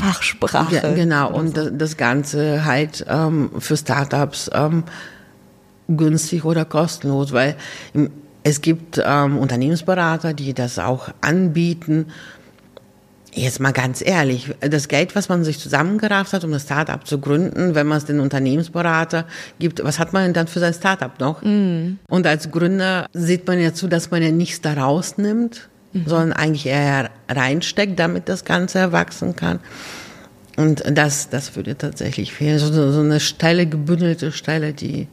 Fachsprache. 0.00 0.74
Ja, 0.74 0.92
genau, 0.92 1.32
und 1.32 1.56
so. 1.56 1.70
das 1.70 1.96
Ganze 1.96 2.64
halt 2.64 3.04
ähm, 3.08 3.50
für 3.58 3.76
Startups 3.76 4.50
ähm, 4.52 4.84
günstig 5.88 6.44
oder 6.44 6.64
kostenlos, 6.64 7.32
weil 7.32 7.56
es 8.42 8.60
gibt 8.60 9.00
ähm, 9.04 9.38
Unternehmensberater, 9.38 10.34
die 10.34 10.54
das 10.54 10.78
auch 10.78 11.08
anbieten. 11.20 12.06
Jetzt 13.36 13.58
mal 13.58 13.72
ganz 13.72 14.00
ehrlich, 14.00 14.54
das 14.60 14.86
Geld, 14.86 15.16
was 15.16 15.28
man 15.28 15.42
sich 15.42 15.58
zusammengerafft 15.58 16.32
hat, 16.32 16.44
um 16.44 16.52
das 16.52 16.62
Startup 16.62 17.04
zu 17.04 17.18
gründen, 17.18 17.74
wenn 17.74 17.86
man 17.86 17.98
es 17.98 18.04
den 18.04 18.20
Unternehmensberater 18.20 19.26
gibt, 19.58 19.82
was 19.82 19.98
hat 19.98 20.12
man 20.12 20.22
denn 20.22 20.32
dann 20.34 20.46
für 20.46 20.60
sein 20.60 20.72
Startup 20.72 21.18
noch? 21.18 21.42
Mm. 21.42 21.98
Und 22.08 22.26
als 22.28 22.52
Gründer 22.52 23.06
sieht 23.12 23.46
man 23.48 23.60
ja 23.60 23.74
zu, 23.74 23.88
dass 23.88 24.12
man 24.12 24.22
ja 24.22 24.30
nichts 24.30 24.60
da 24.60 24.74
rausnimmt, 24.74 25.68
mhm. 25.92 26.04
sondern 26.06 26.32
eigentlich 26.32 26.66
eher 26.66 27.10
reinsteckt, 27.28 27.98
damit 27.98 28.28
das 28.28 28.44
Ganze 28.44 28.78
erwachsen 28.78 29.34
kann. 29.34 29.58
Und 30.56 30.84
das, 30.86 31.28
das 31.28 31.56
würde 31.56 31.76
tatsächlich 31.76 32.32
fehlen. 32.32 32.60
So, 32.60 32.92
so 32.92 33.00
eine 33.00 33.18
Stelle, 33.18 33.66
gebündelte 33.66 34.30
Stelle, 34.30 34.72
die 34.72 35.08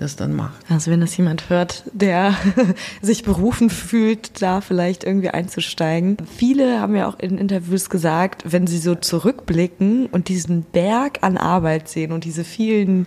das 0.00 0.16
dann 0.16 0.34
macht. 0.34 0.58
Also 0.68 0.90
wenn 0.90 1.00
das 1.00 1.16
jemand 1.16 1.50
hört, 1.50 1.84
der 1.92 2.34
sich 3.02 3.22
berufen 3.22 3.70
fühlt, 3.70 4.42
da 4.42 4.60
vielleicht 4.60 5.04
irgendwie 5.04 5.30
einzusteigen. 5.30 6.16
Viele 6.36 6.80
haben 6.80 6.96
ja 6.96 7.08
auch 7.08 7.18
in 7.18 7.38
Interviews 7.38 7.90
gesagt, 7.90 8.44
wenn 8.46 8.66
sie 8.66 8.78
so 8.78 8.94
zurückblicken 8.94 10.06
und 10.06 10.28
diesen 10.28 10.62
Berg 10.62 11.18
an 11.22 11.36
Arbeit 11.36 11.88
sehen 11.88 12.12
und 12.12 12.24
diese 12.24 12.44
vielen 12.44 13.06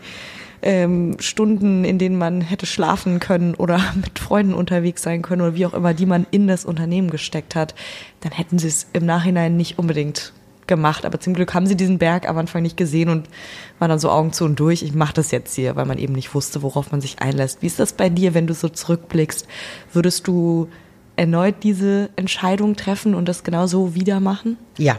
ähm, 0.62 1.18
Stunden, 1.20 1.84
in 1.84 2.00
denen 2.00 2.18
man 2.18 2.42
hätte 2.42 2.66
schlafen 2.66 3.20
können 3.20 3.54
oder 3.56 3.80
mit 3.96 4.20
Freunden 4.20 4.54
unterwegs 4.54 5.02
sein 5.04 5.22
können 5.22 5.42
oder 5.42 5.56
wie 5.56 5.66
auch 5.66 5.74
immer, 5.74 5.94
die 5.94 6.06
man 6.06 6.26
in 6.32 6.48
das 6.48 6.66
Unternehmen 6.66 7.10
gesteckt 7.10 7.56
hat, 7.56 7.76
dann 8.22 8.32
hätten 8.32 8.58
sie 8.58 8.70
es 8.70 8.88
im 8.94 9.06
Nachhinein 9.06 9.58
nicht 9.58 9.78
unbedingt 9.78 10.34
gemacht. 10.76 11.06
Aber 11.06 11.20
zum 11.20 11.34
Glück 11.34 11.54
haben 11.54 11.68
sie 11.68 11.76
diesen 11.76 12.00
Berg 12.00 12.28
am 12.28 12.38
Anfang 12.38 12.64
nicht 12.64 12.78
gesehen 12.78 13.10
und 13.10 13.28
waren 13.80 13.90
dann 13.90 14.00
so 14.00 14.10
Augen 14.10 14.34
zu 14.34 14.46
und 14.46 14.60
durch. 14.60 14.82
Ich 14.82 14.94
mache 14.94 15.14
das 15.14 15.32
jetzt 15.32 15.54
hier, 15.56 15.76
weil 15.76 15.86
man 15.86 15.98
eben 15.98 16.14
nicht 16.14 16.34
wusste, 16.34 16.62
worauf 16.64 16.92
man 16.92 17.02
sich 17.02 17.22
einlässt. 17.22 17.62
Wie 17.62 17.68
ist 17.68 17.80
das 17.80 17.94
bei 17.94 18.10
dir, 18.10 18.34
wenn 18.34 18.48
du 18.48 18.54
so 18.54 18.70
zurückblickst? 18.70 19.48
Würdest 19.94 20.28
du 20.28 20.70
erneut 21.16 21.56
diese 21.62 22.10
Entscheidung 22.16 22.76
treffen 22.76 23.14
und 23.14 23.28
das 23.28 23.44
genauso 23.44 23.94
wieder 23.94 24.20
machen? 24.20 24.58
Ja. 24.78 24.98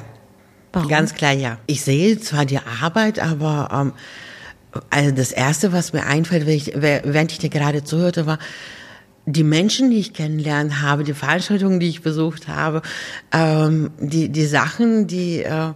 Warum? 0.73 0.89
Ganz 0.89 1.15
klar, 1.15 1.33
ja. 1.33 1.59
Ich 1.67 1.83
sehe 1.83 2.19
zwar 2.19 2.45
die 2.45 2.59
Arbeit, 2.83 3.19
aber 3.21 3.69
ähm, 3.73 3.93
also 4.91 5.11
das 5.13 5.33
Erste, 5.33 5.73
was 5.73 5.93
mir 5.93 6.05
einfällt, 6.05 6.47
während 6.47 7.33
ich 7.33 7.39
dir 7.39 7.51
gerade 7.51 7.85
zuhörte, 7.85 8.27
war, 8.27 8.39
die 9.27 9.45
Menschen, 9.45 9.91
die 9.91 9.99
ich 9.99 10.13
kennenlernen 10.13 10.83
habe, 10.83 11.05
die 11.05 11.15
Veranstaltungen, 11.15 11.81
die 11.81 11.89
ich 11.89 12.03
besucht 12.03 12.49
habe, 12.49 12.83
ähm, 13.33 13.91
die, 13.99 14.29
die 14.29 14.47
Sachen, 14.47 15.07
die, 15.07 15.43
äh, 15.43 15.73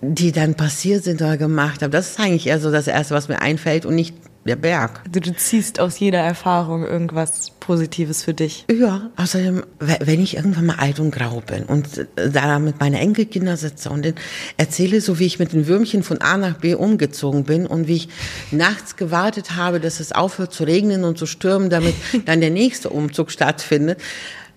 die 0.00 0.32
dann 0.32 0.54
passiert 0.54 1.04
sind 1.04 1.20
oder 1.20 1.36
gemacht 1.36 1.82
habe, 1.82 1.90
das 1.90 2.10
ist 2.10 2.20
eigentlich 2.20 2.46
eher 2.46 2.60
so 2.60 2.70
das 2.70 2.86
Erste, 2.86 3.14
was 3.14 3.28
mir 3.28 3.42
einfällt 3.42 3.84
und 3.84 3.94
nicht 3.94 4.14
der 4.46 4.56
Berg. 4.56 5.02
Also 5.06 5.20
du 5.20 5.36
ziehst 5.36 5.80
aus 5.80 5.98
jeder 5.98 6.20
Erfahrung 6.20 6.84
irgendwas 6.84 7.50
Positives 7.60 8.22
für 8.22 8.32
dich. 8.32 8.64
Ja, 8.70 9.10
außerdem, 9.16 9.64
wenn 9.78 10.22
ich 10.22 10.36
irgendwann 10.36 10.66
mal 10.66 10.76
alt 10.76 10.98
und 10.98 11.10
grau 11.10 11.42
bin 11.46 11.64
und 11.64 12.06
da 12.14 12.58
mit 12.58 12.80
meinen 12.80 12.94
Enkelkindern 12.94 13.58
sitze 13.58 13.90
und 13.90 14.14
erzähle, 14.56 15.02
so 15.02 15.18
wie 15.18 15.26
ich 15.26 15.38
mit 15.38 15.52
den 15.52 15.66
Würmchen 15.66 16.02
von 16.02 16.22
A 16.22 16.38
nach 16.38 16.56
B 16.56 16.74
umgezogen 16.74 17.44
bin 17.44 17.66
und 17.66 17.86
wie 17.86 17.96
ich 17.96 18.08
nachts 18.50 18.96
gewartet 18.96 19.56
habe, 19.56 19.78
dass 19.78 20.00
es 20.00 20.12
aufhört 20.12 20.54
zu 20.54 20.64
regnen 20.64 21.04
und 21.04 21.18
zu 21.18 21.26
stürmen, 21.26 21.68
damit 21.68 21.94
dann 22.24 22.40
der 22.40 22.50
nächste 22.50 22.88
Umzug 22.88 23.30
stattfindet. 23.30 24.00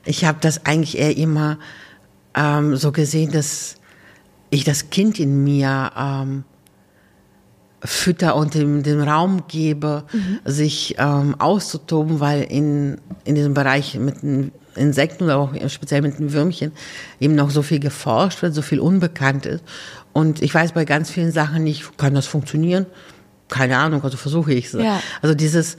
Ich 0.05 0.23
habe 0.23 0.37
das 0.41 0.65
eigentlich 0.65 0.97
eher 0.97 1.17
immer 1.17 1.59
ähm, 2.35 2.77
so 2.77 2.93
gesehen, 2.93 3.31
dass 3.31 3.75
ich 4.49 4.63
das 4.63 4.89
Kind 4.91 5.19
in 5.19 5.43
mir 5.43 5.91
ähm, 5.97 6.43
fütter 7.85 8.35
und 8.35 8.53
dem, 8.53 8.83
dem 8.83 9.01
Raum 9.01 9.43
gebe, 9.47 10.03
mhm. 10.11 10.39
sich 10.45 10.95
ähm, 10.97 11.35
auszutoben, 11.39 12.19
weil 12.19 12.43
in, 12.43 12.97
in 13.25 13.35
diesem 13.35 13.53
Bereich 13.53 13.95
mit 13.99 14.23
den 14.23 14.51
Insekten 14.75 15.25
oder 15.25 15.37
auch 15.37 15.53
speziell 15.67 16.01
mit 16.01 16.19
den 16.19 16.33
Würmchen 16.33 16.71
eben 17.19 17.35
noch 17.35 17.51
so 17.51 17.61
viel 17.61 17.79
geforscht 17.79 18.41
wird, 18.41 18.55
so 18.55 18.61
viel 18.61 18.79
unbekannt 18.79 19.45
ist. 19.45 19.63
Und 20.13 20.41
ich 20.41 20.53
weiß 20.53 20.71
bei 20.73 20.85
ganz 20.85 21.09
vielen 21.09 21.31
Sachen 21.31 21.63
nicht, 21.63 21.97
kann 21.97 22.13
das 22.13 22.27
funktionieren? 22.27 22.85
Keine 23.49 23.77
Ahnung, 23.77 24.03
also 24.03 24.17
versuche 24.17 24.53
ich 24.53 24.65
es. 24.65 24.73
Ja. 24.73 25.01
Also 25.21 25.35
dieses, 25.35 25.77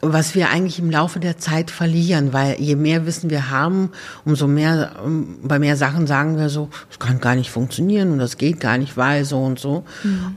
was 0.00 0.34
wir 0.34 0.50
eigentlich 0.50 0.78
im 0.78 0.90
Laufe 0.90 1.20
der 1.20 1.38
Zeit 1.38 1.70
verlieren, 1.70 2.32
weil 2.32 2.60
je 2.60 2.76
mehr 2.76 3.06
Wissen 3.06 3.30
wir 3.30 3.50
haben, 3.50 3.90
umso 4.24 4.46
mehr, 4.46 4.92
um, 5.04 5.38
bei 5.42 5.58
mehr 5.58 5.76
Sachen 5.76 6.06
sagen 6.06 6.36
wir 6.36 6.48
so, 6.48 6.68
das 6.88 6.98
kann 6.98 7.20
gar 7.20 7.34
nicht 7.34 7.50
funktionieren 7.50 8.12
und 8.12 8.18
das 8.18 8.38
geht 8.38 8.60
gar 8.60 8.78
nicht, 8.78 8.96
weil 8.96 9.24
so 9.24 9.42
und 9.42 9.58
so. 9.58 9.84
Mhm. 10.02 10.36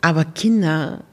Aber 0.00 0.24
Kinder 0.24 1.04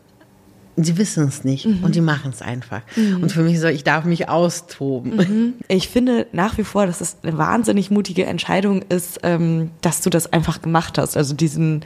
die 0.78 0.96
wissen 0.98 1.28
es 1.28 1.44
nicht 1.44 1.66
mhm. 1.66 1.84
und 1.84 1.96
die 1.96 2.02
machen 2.02 2.32
es 2.32 2.42
einfach. 2.42 2.82
Mhm. 2.96 3.24
Und 3.24 3.32
für 3.32 3.42
mich 3.42 3.60
so, 3.60 3.68
ich 3.68 3.84
darf 3.84 4.06
mich 4.06 4.30
austoben. 4.30 5.16
Mhm. 5.16 5.54
Ich 5.68 5.90
finde 5.90 6.28
nach 6.32 6.58
wie 6.58 6.64
vor, 6.64 6.86
dass 6.86 7.02
es 7.02 7.18
eine 7.24 7.38
wahnsinnig 7.38 7.90
mutige 7.90 8.26
Entscheidung 8.26 8.84
ist, 8.84 9.20
ähm, 9.24 9.72
dass 9.82 10.02
du 10.02 10.10
das 10.10 10.32
einfach 10.32 10.62
gemacht 10.62 11.00
hast. 11.00 11.18
Also 11.18 11.34
diesen 11.34 11.84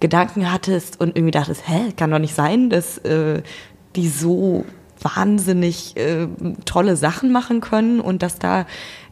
Gedanken 0.00 0.52
hattest 0.52 1.00
und 1.00 1.16
irgendwie 1.16 1.30
dachtest, 1.30 1.66
hä, 1.66 1.92
kann 1.96 2.10
doch 2.10 2.18
nicht 2.18 2.34
sein, 2.34 2.68
dass 2.68 2.98
äh, 2.98 3.42
die 3.96 4.08
so 4.08 4.66
wahnsinnig 5.00 5.96
äh, 5.96 6.28
tolle 6.66 6.96
Sachen 6.96 7.32
machen 7.32 7.62
können 7.62 8.00
und 8.00 8.22
dass 8.22 8.38
da 8.38 8.66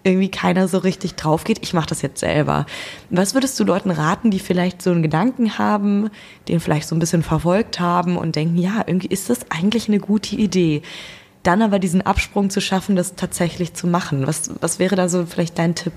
irgendwie 0.05 0.31
keiner 0.31 0.69
so 0.69 0.79
richtig 0.79 1.15
drauf 1.15 1.45
geht. 1.45 1.59
Ich 1.63 1.73
mache 1.75 1.89
das 1.89 2.03
jetzt 2.03 2.21
selber. 2.21 2.67
Was 3.11 3.35
würdest 3.35 3.59
du 3.59 3.65
Leuten 3.65 3.91
raten, 3.91 4.31
die 4.31 4.39
vielleicht 4.39 4.83
so 4.83 4.91
einen 4.91 5.03
Gedanken 5.03 5.59
haben, 5.59 6.11
den 6.49 6.61
vielleicht 6.61 6.87
so 6.87 6.95
ein 6.95 6.99
bisschen 6.99 7.23
verfolgt 7.23 7.81
haben 7.81 8.17
und 8.17 8.37
denken, 8.37 8.59
ja, 8.59 8.85
irgendwie 8.87 9.09
ist 9.09 9.31
das 9.31 9.51
eigentlich 9.51 9.89
eine 9.89 9.99
gute 9.99 10.37
Idee. 10.37 10.83
Dann 11.43 11.63
aber 11.63 11.79
diesen 11.79 12.03
Absprung 12.03 12.51
zu 12.51 12.61
schaffen, 12.61 12.97
das 12.97 13.17
tatsächlich 13.17 13.75
zu 13.75 13.87
machen. 13.87 14.27
Was, 14.27 14.51
was 14.61 14.79
wäre 14.79 14.97
da 14.97 15.09
so 15.09 15.27
vielleicht 15.27 15.59
dein 15.59 15.75
Tipp? 15.75 15.93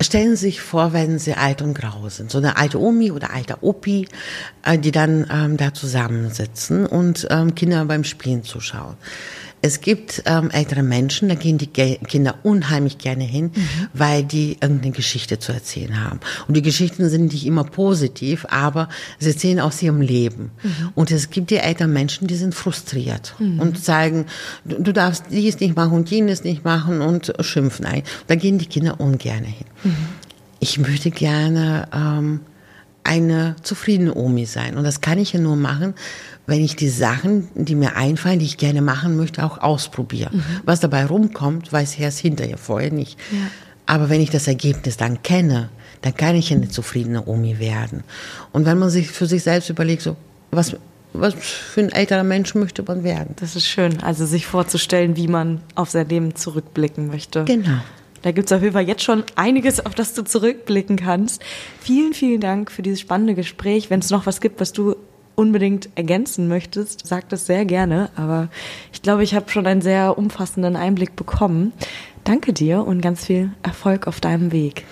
Stellen 0.00 0.30
Sie 0.30 0.46
sich 0.46 0.60
vor, 0.60 0.92
wenn 0.92 1.18
Sie 1.18 1.34
alt 1.34 1.60
und 1.60 1.74
grau 1.74 2.08
sind, 2.08 2.30
so 2.30 2.38
eine 2.38 2.56
alte 2.56 2.80
Omi 2.80 3.10
oder 3.10 3.32
alter 3.32 3.64
Opi, 3.64 4.06
äh, 4.64 4.78
die 4.78 4.92
dann 4.92 5.26
ähm, 5.32 5.56
da 5.56 5.74
zusammensitzen 5.74 6.86
und 6.86 7.26
ähm, 7.30 7.56
Kinder 7.56 7.84
beim 7.84 8.04
Spielen 8.04 8.44
zuschauen. 8.44 8.96
Es 9.60 9.80
gibt 9.80 10.22
ähm, 10.26 10.50
ältere 10.50 10.82
Menschen, 10.82 11.28
da 11.28 11.34
gehen 11.34 11.58
die 11.58 11.66
Kinder 11.66 12.36
unheimlich 12.42 12.98
gerne 12.98 13.24
hin, 13.24 13.52
mhm. 13.54 13.68
weil 13.92 14.24
die 14.24 14.58
irgendeine 14.60 14.92
Geschichte 14.92 15.38
zu 15.38 15.52
erzählen 15.52 16.04
haben. 16.04 16.20
Und 16.46 16.56
die 16.56 16.62
Geschichten 16.62 17.08
sind 17.08 17.32
nicht 17.32 17.46
immer 17.46 17.64
positiv, 17.64 18.46
aber 18.48 18.88
sie 19.18 19.30
erzählen 19.30 19.60
aus 19.60 19.82
ihrem 19.82 20.00
Leben. 20.00 20.50
Mhm. 20.62 20.92
Und 20.94 21.10
es 21.10 21.30
gibt 21.30 21.50
die 21.50 21.56
älteren 21.56 21.92
Menschen, 21.92 22.28
die 22.28 22.36
sind 22.36 22.54
frustriert 22.54 23.34
mhm. 23.38 23.60
und 23.60 23.82
sagen, 23.82 24.26
du, 24.64 24.82
du, 24.82 24.92
darfst 24.92 25.24
dies 25.30 25.58
nicht 25.60 25.76
machen 25.76 25.92
und 25.92 26.10
jenes 26.10 26.44
nicht 26.44 26.64
machen 26.64 27.00
und 27.00 27.32
schimpfen. 27.40 27.86
Da 28.26 28.34
gehen 28.34 28.58
die 28.58 28.66
Kinder 28.66 29.00
ungern 29.00 29.44
hin. 29.44 29.66
Ich 30.60 30.78
möchte 30.78 31.10
gerne 31.10 31.88
ähm, 31.94 32.40
eine 33.08 33.56
zufriedene 33.62 34.14
Omi 34.14 34.44
sein. 34.44 34.76
Und 34.76 34.84
das 34.84 35.00
kann 35.00 35.18
ich 35.18 35.32
ja 35.32 35.40
nur 35.40 35.56
machen, 35.56 35.94
wenn 36.46 36.62
ich 36.62 36.76
die 36.76 36.90
Sachen, 36.90 37.48
die 37.54 37.74
mir 37.74 37.96
einfallen, 37.96 38.38
die 38.38 38.44
ich 38.44 38.58
gerne 38.58 38.82
machen 38.82 39.16
möchte, 39.16 39.42
auch 39.44 39.58
ausprobiere. 39.58 40.30
Mhm. 40.30 40.42
Was 40.66 40.80
dabei 40.80 41.06
rumkommt, 41.06 41.72
weiß 41.72 41.94
ich 41.94 42.00
erst 42.00 42.18
hinterher, 42.18 42.58
vorher 42.58 42.92
nicht. 42.92 43.18
Ja. 43.32 43.38
Aber 43.86 44.10
wenn 44.10 44.20
ich 44.20 44.28
das 44.28 44.46
Ergebnis 44.46 44.98
dann 44.98 45.22
kenne, 45.22 45.70
dann 46.02 46.14
kann 46.14 46.36
ich 46.36 46.52
eine 46.52 46.68
zufriedene 46.68 47.26
Omi 47.26 47.58
werden. 47.58 48.04
Und 48.52 48.66
wenn 48.66 48.78
man 48.78 48.90
sich 48.90 49.10
für 49.10 49.26
sich 49.26 49.42
selbst 49.42 49.70
überlegt, 49.70 50.02
so, 50.02 50.14
was, 50.50 50.76
was 51.14 51.32
für 51.32 51.80
ein 51.80 51.90
älterer 51.90 52.24
Mensch 52.24 52.54
möchte 52.54 52.82
man 52.82 53.04
werden? 53.04 53.34
Das 53.40 53.56
ist 53.56 53.66
schön, 53.66 54.02
also 54.02 54.26
sich 54.26 54.46
vorzustellen, 54.46 55.16
wie 55.16 55.28
man 55.28 55.62
auf 55.74 55.90
sein 55.90 56.08
Leben 56.08 56.34
zurückblicken 56.34 57.08
möchte. 57.08 57.44
Genau. 57.46 57.80
Da 58.22 58.32
gibt 58.32 58.50
es 58.50 58.56
auf 58.56 58.62
jeden 58.62 58.72
Fall 58.72 58.88
jetzt 58.88 59.02
schon 59.02 59.24
einiges, 59.36 59.84
auf 59.84 59.94
das 59.94 60.14
du 60.14 60.22
zurückblicken 60.22 60.96
kannst. 60.96 61.42
Vielen, 61.80 62.14
vielen 62.14 62.40
Dank 62.40 62.70
für 62.70 62.82
dieses 62.82 63.00
spannende 63.00 63.34
Gespräch. 63.34 63.90
Wenn 63.90 64.00
es 64.00 64.10
noch 64.10 64.26
was 64.26 64.40
gibt, 64.40 64.60
was 64.60 64.72
du 64.72 64.96
unbedingt 65.34 65.88
ergänzen 65.94 66.48
möchtest, 66.48 67.06
sag 67.06 67.28
das 67.28 67.46
sehr 67.46 67.64
gerne. 67.64 68.10
Aber 68.16 68.48
ich 68.92 69.02
glaube, 69.02 69.22
ich 69.22 69.34
habe 69.34 69.50
schon 69.50 69.66
einen 69.66 69.82
sehr 69.82 70.18
umfassenden 70.18 70.74
Einblick 70.74 71.14
bekommen. 71.14 71.72
Danke 72.24 72.52
dir 72.52 72.84
und 72.84 73.00
ganz 73.00 73.24
viel 73.24 73.52
Erfolg 73.62 74.08
auf 74.08 74.20
deinem 74.20 74.50
Weg. 74.50 74.84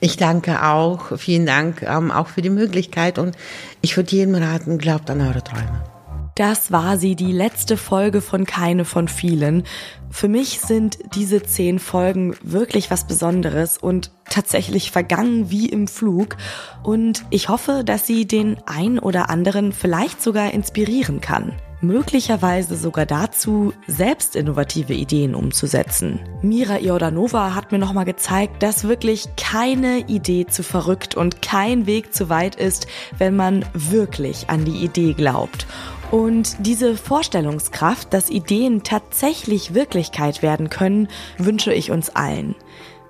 Ich 0.00 0.16
danke 0.16 0.64
auch. 0.64 1.16
Vielen 1.18 1.46
Dank 1.46 1.82
ähm, 1.82 2.10
auch 2.10 2.26
für 2.26 2.42
die 2.42 2.50
Möglichkeit 2.50 3.18
und 3.18 3.36
ich 3.82 3.96
würde 3.96 4.10
jedem 4.16 4.34
raten, 4.34 4.78
glaubt 4.78 5.08
an 5.10 5.20
eure 5.20 5.44
Träume. 5.44 5.91
Das 6.34 6.72
war 6.72 6.96
sie, 6.96 7.14
die 7.14 7.32
letzte 7.32 7.76
Folge 7.76 8.22
von 8.22 8.46
Keine 8.46 8.84
von 8.84 9.08
vielen. 9.08 9.64
Für 10.10 10.28
mich 10.28 10.60
sind 10.60 10.98
diese 11.14 11.42
zehn 11.42 11.78
Folgen 11.78 12.34
wirklich 12.42 12.90
was 12.90 13.06
Besonderes 13.06 13.76
und 13.76 14.10
tatsächlich 14.30 14.90
vergangen 14.90 15.50
wie 15.50 15.68
im 15.68 15.88
Flug. 15.88 16.36
Und 16.82 17.24
ich 17.30 17.50
hoffe, 17.50 17.82
dass 17.84 18.06
sie 18.06 18.26
den 18.26 18.56
ein 18.66 18.98
oder 18.98 19.28
anderen 19.28 19.72
vielleicht 19.72 20.22
sogar 20.22 20.52
inspirieren 20.52 21.20
kann 21.20 21.54
möglicherweise 21.82 22.76
sogar 22.76 23.06
dazu, 23.06 23.72
selbst 23.86 24.36
innovative 24.36 24.94
Ideen 24.94 25.34
umzusetzen. 25.34 26.20
Mira 26.40 26.78
Jordanova 26.78 27.54
hat 27.54 27.72
mir 27.72 27.78
nochmal 27.78 28.04
gezeigt, 28.04 28.62
dass 28.62 28.84
wirklich 28.84 29.26
keine 29.36 30.08
Idee 30.08 30.46
zu 30.46 30.62
verrückt 30.62 31.16
und 31.16 31.42
kein 31.42 31.86
Weg 31.86 32.14
zu 32.14 32.28
weit 32.28 32.54
ist, 32.54 32.86
wenn 33.18 33.36
man 33.36 33.64
wirklich 33.74 34.48
an 34.48 34.64
die 34.64 34.84
Idee 34.84 35.12
glaubt. 35.12 35.66
Und 36.12 36.66
diese 36.66 36.94
Vorstellungskraft, 36.94 38.12
dass 38.12 38.28
Ideen 38.28 38.82
tatsächlich 38.82 39.72
Wirklichkeit 39.72 40.42
werden 40.42 40.68
können, 40.68 41.08
wünsche 41.38 41.72
ich 41.72 41.90
uns 41.90 42.10
allen. 42.10 42.54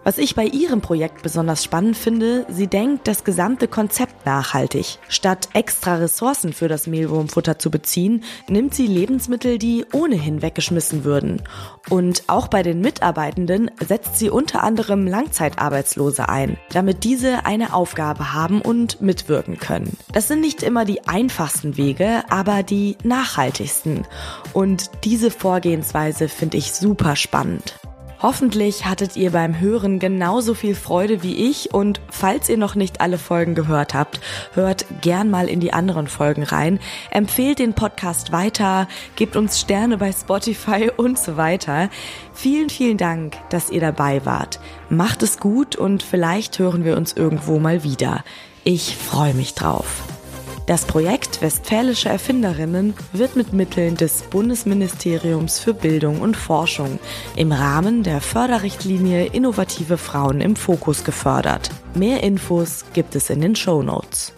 Was 0.04 0.18
ich 0.18 0.34
bei 0.34 0.46
ihrem 0.46 0.80
Projekt 0.80 1.22
besonders 1.22 1.62
spannend 1.62 1.96
finde, 1.96 2.44
sie 2.48 2.66
denkt 2.66 3.06
das 3.06 3.22
gesamte 3.22 3.68
Konzept 3.68 4.26
nachhaltig. 4.26 4.98
Statt 5.08 5.48
extra 5.52 5.94
Ressourcen 5.94 6.52
für 6.52 6.66
das 6.66 6.88
Mehlwurmfutter 6.88 7.60
zu 7.60 7.70
beziehen, 7.70 8.24
nimmt 8.48 8.74
sie 8.74 8.88
Lebensmittel, 8.88 9.58
die 9.58 9.86
ohnehin 9.92 10.42
weggeschmissen 10.42 11.04
würden. 11.04 11.40
Und 11.88 12.24
auch 12.26 12.48
bei 12.48 12.64
den 12.64 12.80
Mitarbeitenden 12.80 13.70
setzt 13.78 14.18
sie 14.18 14.28
unter 14.28 14.64
anderem 14.64 15.06
Langzeitarbeitslose 15.06 16.28
ein, 16.28 16.56
damit 16.72 17.04
diese 17.04 17.46
eine 17.46 17.72
Aufgabe 17.72 18.32
haben 18.32 18.60
und 18.60 19.00
mitwirken 19.00 19.58
können. 19.58 19.96
Das 20.12 20.26
sind 20.26 20.40
nicht 20.40 20.64
immer 20.64 20.84
die 20.84 21.06
einfachsten 21.06 21.76
Wege, 21.76 22.24
aber 22.28 22.64
die 22.64 22.96
nachhaltigsten. 23.04 24.04
Und 24.52 24.90
diese 25.04 25.30
Vorgehensweise 25.30 26.28
finde 26.28 26.56
ich 26.56 26.72
super 26.72 27.14
spannend. 27.14 27.74
Hoffentlich 28.22 28.84
hattet 28.84 29.16
ihr 29.16 29.32
beim 29.32 29.58
Hören 29.58 29.98
genauso 29.98 30.54
viel 30.54 30.76
Freude 30.76 31.24
wie 31.24 31.50
ich 31.50 31.74
und 31.74 32.00
falls 32.08 32.48
ihr 32.48 32.56
noch 32.56 32.76
nicht 32.76 33.00
alle 33.00 33.18
Folgen 33.18 33.56
gehört 33.56 33.94
habt, 33.94 34.20
hört 34.54 34.86
gern 35.00 35.28
mal 35.28 35.48
in 35.48 35.58
die 35.58 35.72
anderen 35.72 36.06
Folgen 36.06 36.44
rein, 36.44 36.78
empfehlt 37.10 37.58
den 37.58 37.74
Podcast 37.74 38.30
weiter, 38.30 38.86
gebt 39.16 39.34
uns 39.34 39.60
Sterne 39.60 39.98
bei 39.98 40.12
Spotify 40.12 40.88
und 40.96 41.18
so 41.18 41.36
weiter. 41.36 41.90
Vielen, 42.32 42.70
vielen 42.70 42.96
Dank, 42.96 43.36
dass 43.50 43.70
ihr 43.70 43.80
dabei 43.80 44.24
wart. 44.24 44.60
Macht 44.88 45.24
es 45.24 45.38
gut 45.38 45.74
und 45.74 46.04
vielleicht 46.04 46.60
hören 46.60 46.84
wir 46.84 46.96
uns 46.96 47.14
irgendwo 47.14 47.58
mal 47.58 47.82
wieder. 47.82 48.22
Ich 48.62 48.96
freue 48.96 49.34
mich 49.34 49.54
drauf. 49.54 50.04
Das 50.66 50.84
Projekt 50.84 51.42
Westfälische 51.42 52.08
Erfinderinnen 52.08 52.94
wird 53.12 53.34
mit 53.34 53.52
Mitteln 53.52 53.96
des 53.96 54.22
Bundesministeriums 54.22 55.58
für 55.58 55.74
Bildung 55.74 56.20
und 56.20 56.36
Forschung 56.36 57.00
im 57.34 57.50
Rahmen 57.50 58.04
der 58.04 58.20
Förderrichtlinie 58.20 59.26
Innovative 59.26 59.98
Frauen 59.98 60.40
im 60.40 60.54
Fokus 60.54 61.02
gefördert. 61.02 61.70
Mehr 61.94 62.22
Infos 62.22 62.84
gibt 62.92 63.16
es 63.16 63.28
in 63.28 63.40
den 63.40 63.56
Show 63.56 63.82
Notes. 63.82 64.32